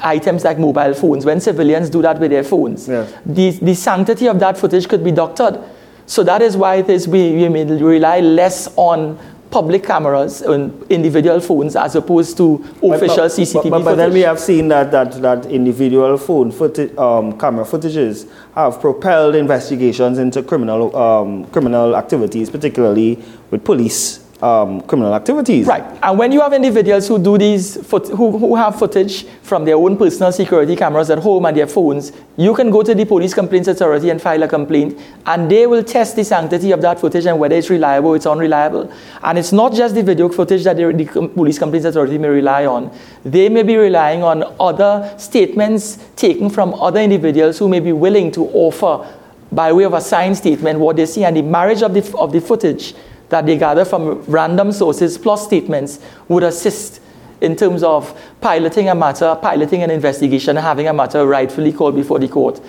items 0.04 0.44
like 0.44 0.58
mobile 0.58 0.94
phones. 0.94 1.24
When 1.24 1.40
civilians 1.40 1.90
do 1.90 2.02
that 2.02 2.20
with 2.20 2.30
their 2.30 2.44
phones, 2.44 2.86
Yes. 2.88 3.12
the, 3.26 3.50
the 3.50 3.74
sanctity 3.74 4.28
of 4.28 4.38
that 4.40 4.56
footage 4.58 4.88
could 4.88 5.02
be 5.02 5.10
doctored. 5.10 5.58
So 6.06 6.22
that 6.24 6.42
is 6.42 6.56
why 6.56 6.76
it 6.76 6.90
is 6.90 7.08
we, 7.08 7.32
we 7.32 7.48
may 7.48 7.64
rely 7.64 8.20
less 8.20 8.68
on 8.76 9.18
public 9.50 9.84
cameras 9.84 10.42
and 10.42 10.82
individual 10.90 11.38
phones 11.40 11.76
as 11.76 11.94
opposed 11.94 12.36
to 12.36 12.56
official 12.82 13.16
but, 13.16 13.30
CCTV 13.30 13.62
But, 13.62 13.70
but, 13.70 13.84
but 13.84 13.94
then 13.94 14.12
we 14.12 14.20
have 14.20 14.40
seen 14.40 14.66
that, 14.68 14.90
that, 14.90 15.12
that 15.22 15.46
individual 15.46 16.18
phone 16.18 16.50
footage, 16.50 16.94
um, 16.98 17.38
camera 17.38 17.64
footages 17.64 18.28
have 18.56 18.80
propelled 18.80 19.36
investigations 19.36 20.18
into 20.18 20.42
criminal, 20.42 20.94
um, 20.96 21.44
criminal 21.46 21.94
activities, 21.96 22.50
particularly 22.50 23.22
with 23.50 23.64
police 23.64 24.23
um, 24.42 24.80
criminal 24.82 25.14
activities. 25.14 25.66
Right. 25.66 25.84
And 26.02 26.18
when 26.18 26.32
you 26.32 26.40
have 26.40 26.52
individuals 26.52 27.08
who 27.08 27.18
do 27.18 27.38
these, 27.38 27.76
foot, 27.86 28.08
who, 28.08 28.38
who 28.38 28.56
have 28.56 28.78
footage 28.78 29.26
from 29.42 29.64
their 29.64 29.76
own 29.76 29.96
personal 29.96 30.32
security 30.32 30.76
cameras 30.76 31.10
at 31.10 31.18
home 31.18 31.46
and 31.46 31.56
their 31.56 31.66
phones, 31.66 32.12
you 32.36 32.54
can 32.54 32.70
go 32.70 32.82
to 32.82 32.94
the 32.94 33.04
police 33.04 33.32
complaints 33.32 33.68
authority 33.68 34.10
and 34.10 34.20
file 34.20 34.42
a 34.42 34.48
complaint, 34.48 35.00
and 35.26 35.50
they 35.50 35.66
will 35.66 35.82
test 35.82 36.16
the 36.16 36.24
sanctity 36.24 36.72
of 36.72 36.82
that 36.82 37.00
footage 37.00 37.26
and 37.26 37.38
whether 37.38 37.54
it's 37.54 37.70
reliable 37.70 38.10
or 38.10 38.16
it's 38.16 38.26
unreliable. 38.26 38.92
And 39.22 39.38
it's 39.38 39.52
not 39.52 39.72
just 39.72 39.94
the 39.94 40.02
video 40.02 40.28
footage 40.28 40.64
that 40.64 40.76
the, 40.76 40.92
the 40.92 41.28
police 41.28 41.58
complaints 41.58 41.86
authority 41.86 42.18
may 42.18 42.28
rely 42.28 42.66
on. 42.66 42.96
They 43.24 43.48
may 43.48 43.62
be 43.62 43.76
relying 43.76 44.22
on 44.22 44.54
other 44.58 45.14
statements 45.18 45.98
taken 46.16 46.50
from 46.50 46.74
other 46.74 47.00
individuals 47.00 47.58
who 47.58 47.68
may 47.68 47.80
be 47.80 47.92
willing 47.92 48.32
to 48.32 48.46
offer 48.48 49.06
by 49.52 49.72
way 49.72 49.84
of 49.84 49.94
a 49.94 50.00
signed 50.00 50.36
statement 50.36 50.80
what 50.80 50.96
they 50.96 51.06
see 51.06 51.24
and 51.24 51.36
the 51.36 51.42
marriage 51.42 51.82
of 51.82 51.94
the, 51.94 52.18
of 52.18 52.32
the 52.32 52.40
footage 52.40 52.94
that 53.28 53.46
they 53.46 53.56
gather 53.56 53.84
from 53.84 54.22
random 54.24 54.72
sources 54.72 55.18
plus 55.18 55.44
statements 55.44 55.98
would 56.28 56.42
assist 56.42 57.00
in 57.40 57.56
terms 57.56 57.82
of 57.82 58.18
piloting 58.40 58.88
a 58.88 58.94
matter, 58.94 59.36
piloting 59.40 59.82
an 59.82 59.90
investigation, 59.90 60.56
having 60.56 60.88
a 60.88 60.92
matter 60.92 61.26
rightfully 61.26 61.72
called 61.72 61.94
before 61.94 62.18
the 62.18 62.28
court, 62.28 62.60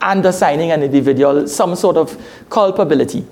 and 0.00 0.24
assigning 0.26 0.70
an 0.72 0.82
individual 0.82 1.46
some 1.46 1.74
sort 1.76 1.96
of 1.96 2.20
culpability, 2.50 3.24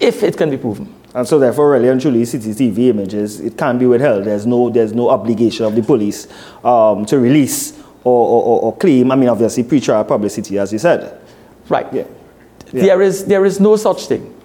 if 0.00 0.22
it 0.22 0.36
can 0.36 0.50
be 0.50 0.56
proven. 0.56 0.92
And 1.14 1.26
so 1.26 1.38
therefore, 1.38 1.70
really 1.70 1.88
and 1.88 1.98
truly, 1.98 2.22
CCTV 2.22 2.88
images, 2.88 3.40
it 3.40 3.56
can't 3.56 3.78
be 3.78 3.86
withheld. 3.86 4.24
There's 4.24 4.44
no, 4.44 4.68
there's 4.68 4.92
no 4.92 5.08
obligation 5.08 5.64
of 5.64 5.74
the 5.74 5.82
police 5.82 6.28
um, 6.62 7.06
to 7.06 7.18
release 7.18 7.72
or, 8.04 8.28
or, 8.28 8.42
or, 8.42 8.62
or 8.64 8.76
claim, 8.76 9.10
I 9.10 9.16
mean, 9.16 9.28
obviously, 9.30 9.64
pre-trial 9.64 10.04
publicity, 10.04 10.58
as 10.58 10.72
you 10.72 10.78
said. 10.78 11.18
Right. 11.68 11.90
Yeah. 11.92 12.04
Yeah. 12.72 12.82
There, 12.82 13.02
is, 13.02 13.24
there 13.24 13.46
is 13.46 13.60
no 13.60 13.76
such 13.76 14.06
thing. 14.06 14.35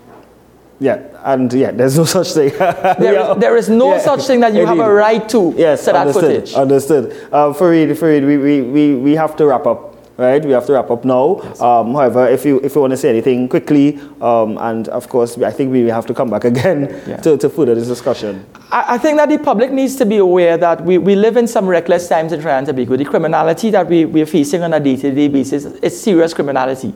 Yeah, 0.81 0.97
and 1.23 1.53
yeah, 1.53 1.69
there's 1.69 1.95
no 1.95 2.05
such 2.17 2.33
thing. 2.33 2.49
There 2.57 3.13
Yeah. 3.13 3.33
is, 3.33 3.37
there 3.39 3.55
is 3.55 3.69
no 3.69 3.93
Yeah. 3.93 3.99
such 3.99 4.25
thing 4.25 4.39
that 4.39 4.53
you 4.55 4.65
have 4.65 4.79
a 4.79 4.91
right 4.91 5.29
to 5.29 5.53
Yes, 5.55 5.85
to 5.85 5.91
that 5.93 6.07
understood. 6.07 6.23
footage. 6.23 6.53
Understood. 6.55 7.13
Uh, 7.31 7.53
Farid, 7.53 7.95
Farid, 7.97 8.25
we, 8.25 8.37
we, 8.37 8.61
we, 8.63 8.95
we 8.95 9.15
have 9.15 9.35
to 9.35 9.45
wrap 9.45 9.67
up, 9.67 9.93
right? 10.17 10.43
We 10.43 10.53
have 10.53 10.65
to 10.65 10.73
wrap 10.73 10.89
up 10.89 11.05
now. 11.05 11.37
Um, 11.61 11.93
however, 11.93 12.27
if 12.27 12.45
you 12.45 12.59
if 12.63 12.73
you 12.73 12.81
want 12.81 12.91
to 12.91 12.97
say 12.97 13.09
anything 13.09 13.47
quickly, 13.47 13.99
um, 14.21 14.57
and 14.59 14.87
of 14.89 15.07
course, 15.07 15.37
I 15.37 15.51
think 15.51 15.71
we 15.71 15.85
have 15.87 16.07
to 16.07 16.15
come 16.15 16.31
back 16.31 16.45
again 16.51 16.89
Yeah. 17.07 17.17
to, 17.17 17.37
to 17.37 17.47
further 17.49 17.75
this 17.75 17.87
discussion. 17.87 18.43
I, 18.71 18.95
I 18.95 18.97
think 18.97 19.17
that 19.19 19.29
the 19.29 19.37
public 19.37 19.69
needs 19.71 19.95
to 19.97 20.05
be 20.07 20.17
aware 20.17 20.57
that 20.57 20.81
we, 20.83 20.97
we 20.97 21.13
live 21.15 21.37
in 21.37 21.45
some 21.45 21.67
reckless 21.67 22.07
times 22.09 22.33
in 22.33 22.41
Trinidad 22.41 22.57
and 22.57 22.67
Tobago. 22.75 22.97
The 22.97 23.05
criminality 23.05 23.69
that 23.69 23.85
we, 23.87 24.05
we 24.05 24.23
are 24.23 24.31
facing 24.37 24.63
on 24.63 24.73
a 24.73 24.79
day-to-day 24.79 25.27
basis 25.27 25.65
is 25.65 26.01
serious 26.01 26.33
criminality. 26.33 26.91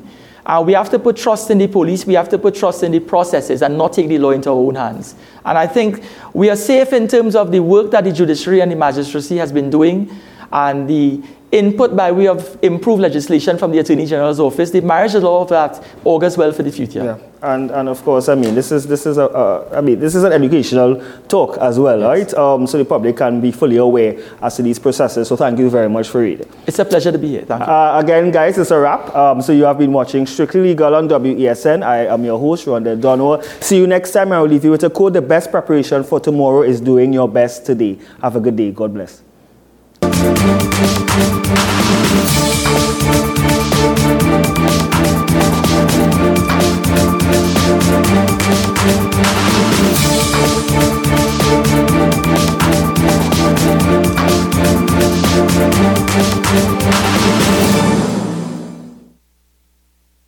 Uh, 0.45 0.63
we 0.65 0.73
have 0.73 0.89
to 0.91 0.99
put 0.99 1.17
trust 1.17 1.49
in 1.49 1.57
the 1.57 1.67
police, 1.67 2.05
we 2.05 2.13
have 2.13 2.29
to 2.29 2.37
put 2.37 2.53
trust 2.53 2.83
in 2.83 2.91
the 2.91 2.99
processes 2.99 3.63
and 3.63 3.77
not 3.77 3.93
take 3.93 4.07
the 4.07 4.17
law 4.19 4.29
into 4.29 4.49
our 4.49 4.55
own 4.55 4.75
hands. 4.75 5.15
And 5.43 5.57
I 5.57 5.65
think 5.65 6.03
we 6.33 6.49
are 6.49 6.55
safe 6.55 6.93
in 6.93 7.07
terms 7.07 7.35
of 7.35 7.51
the 7.51 7.61
work 7.61 7.91
that 7.91 8.03
the 8.03 8.11
judiciary 8.11 8.61
and 8.61 8.71
the 8.71 8.75
magistracy 8.75 9.37
has 9.37 9.51
been 9.51 9.69
doing 9.71 10.09
and 10.51 10.87
the 10.87 11.21
input 11.51 11.95
by 11.95 12.11
way 12.11 12.27
of 12.27 12.57
improved 12.61 13.01
legislation 13.01 13.57
from 13.57 13.71
the 13.71 13.79
Attorney 13.79 14.05
General's 14.05 14.39
office, 14.39 14.71
the 14.71 14.81
marriage 14.81 15.13
law 15.13 15.41
of 15.41 15.49
that 15.49 15.83
augurs 16.03 16.37
well 16.37 16.51
for 16.51 16.63
the 16.63 16.71
future. 16.71 17.03
Yeah. 17.03 17.17
And, 17.41 17.69
and 17.69 17.89
of 17.89 18.03
course, 18.03 18.27
I 18.27 18.35
mean, 18.35 18.55
this 18.55 18.71
is, 18.71 18.87
this 18.87 19.05
is 19.05 19.19
a, 19.19 19.29
uh, 19.29 19.69
I 19.71 19.81
mean, 19.81 19.99
this 19.99 20.15
is 20.15 20.23
an 20.23 20.33
educational 20.33 21.03
talk 21.27 21.57
as 21.59 21.77
well, 21.77 21.99
yes. 21.99 22.07
right? 22.07 22.33
Um, 22.33 22.65
so 22.65 22.79
the 22.79 22.85
public 22.85 23.17
can 23.17 23.39
be 23.39 23.51
fully 23.51 23.77
aware 23.77 24.19
as 24.41 24.55
to 24.55 24.63
these 24.63 24.79
processes. 24.79 25.27
So 25.27 25.35
thank 25.35 25.59
you 25.59 25.69
very 25.69 25.87
much 25.87 26.09
for 26.09 26.21
reading. 26.21 26.49
It's 26.65 26.79
a 26.79 26.85
pleasure 26.85 27.11
to 27.11 27.19
be 27.19 27.27
here. 27.27 27.41
Thank 27.43 27.61
you. 27.61 27.71
Uh, 27.71 27.99
again, 28.03 28.31
guys, 28.31 28.57
it's 28.57 28.71
a 28.71 28.79
wrap. 28.79 29.15
Um, 29.15 29.41
so 29.43 29.51
you 29.51 29.65
have 29.65 29.77
been 29.77 29.93
watching 29.93 30.25
Strictly 30.25 30.61
Legal 30.61 30.95
on 30.95 31.07
WESN. 31.07 31.83
I 31.83 32.07
am 32.07 32.25
your 32.25 32.39
host, 32.39 32.65
Rondell 32.65 32.99
Donowa. 32.99 33.43
See 33.63 33.77
you 33.77 33.85
next 33.85 34.11
time. 34.11 34.31
I 34.31 34.41
will 34.41 34.47
leave 34.47 34.63
you 34.63 34.71
with 34.71 34.83
a 34.83 34.89
quote. 34.89 35.13
The 35.13 35.21
best 35.21 35.51
preparation 35.51 36.03
for 36.03 36.19
tomorrow 36.19 36.63
is 36.63 36.81
doing 36.81 37.13
your 37.13 37.29
best 37.29 37.65
today. 37.65 37.99
Have 38.23 38.35
a 38.35 38.39
good 38.39 38.55
day. 38.55 38.71
God 38.71 38.93
bless. 38.93 39.21
Thank 41.15 41.55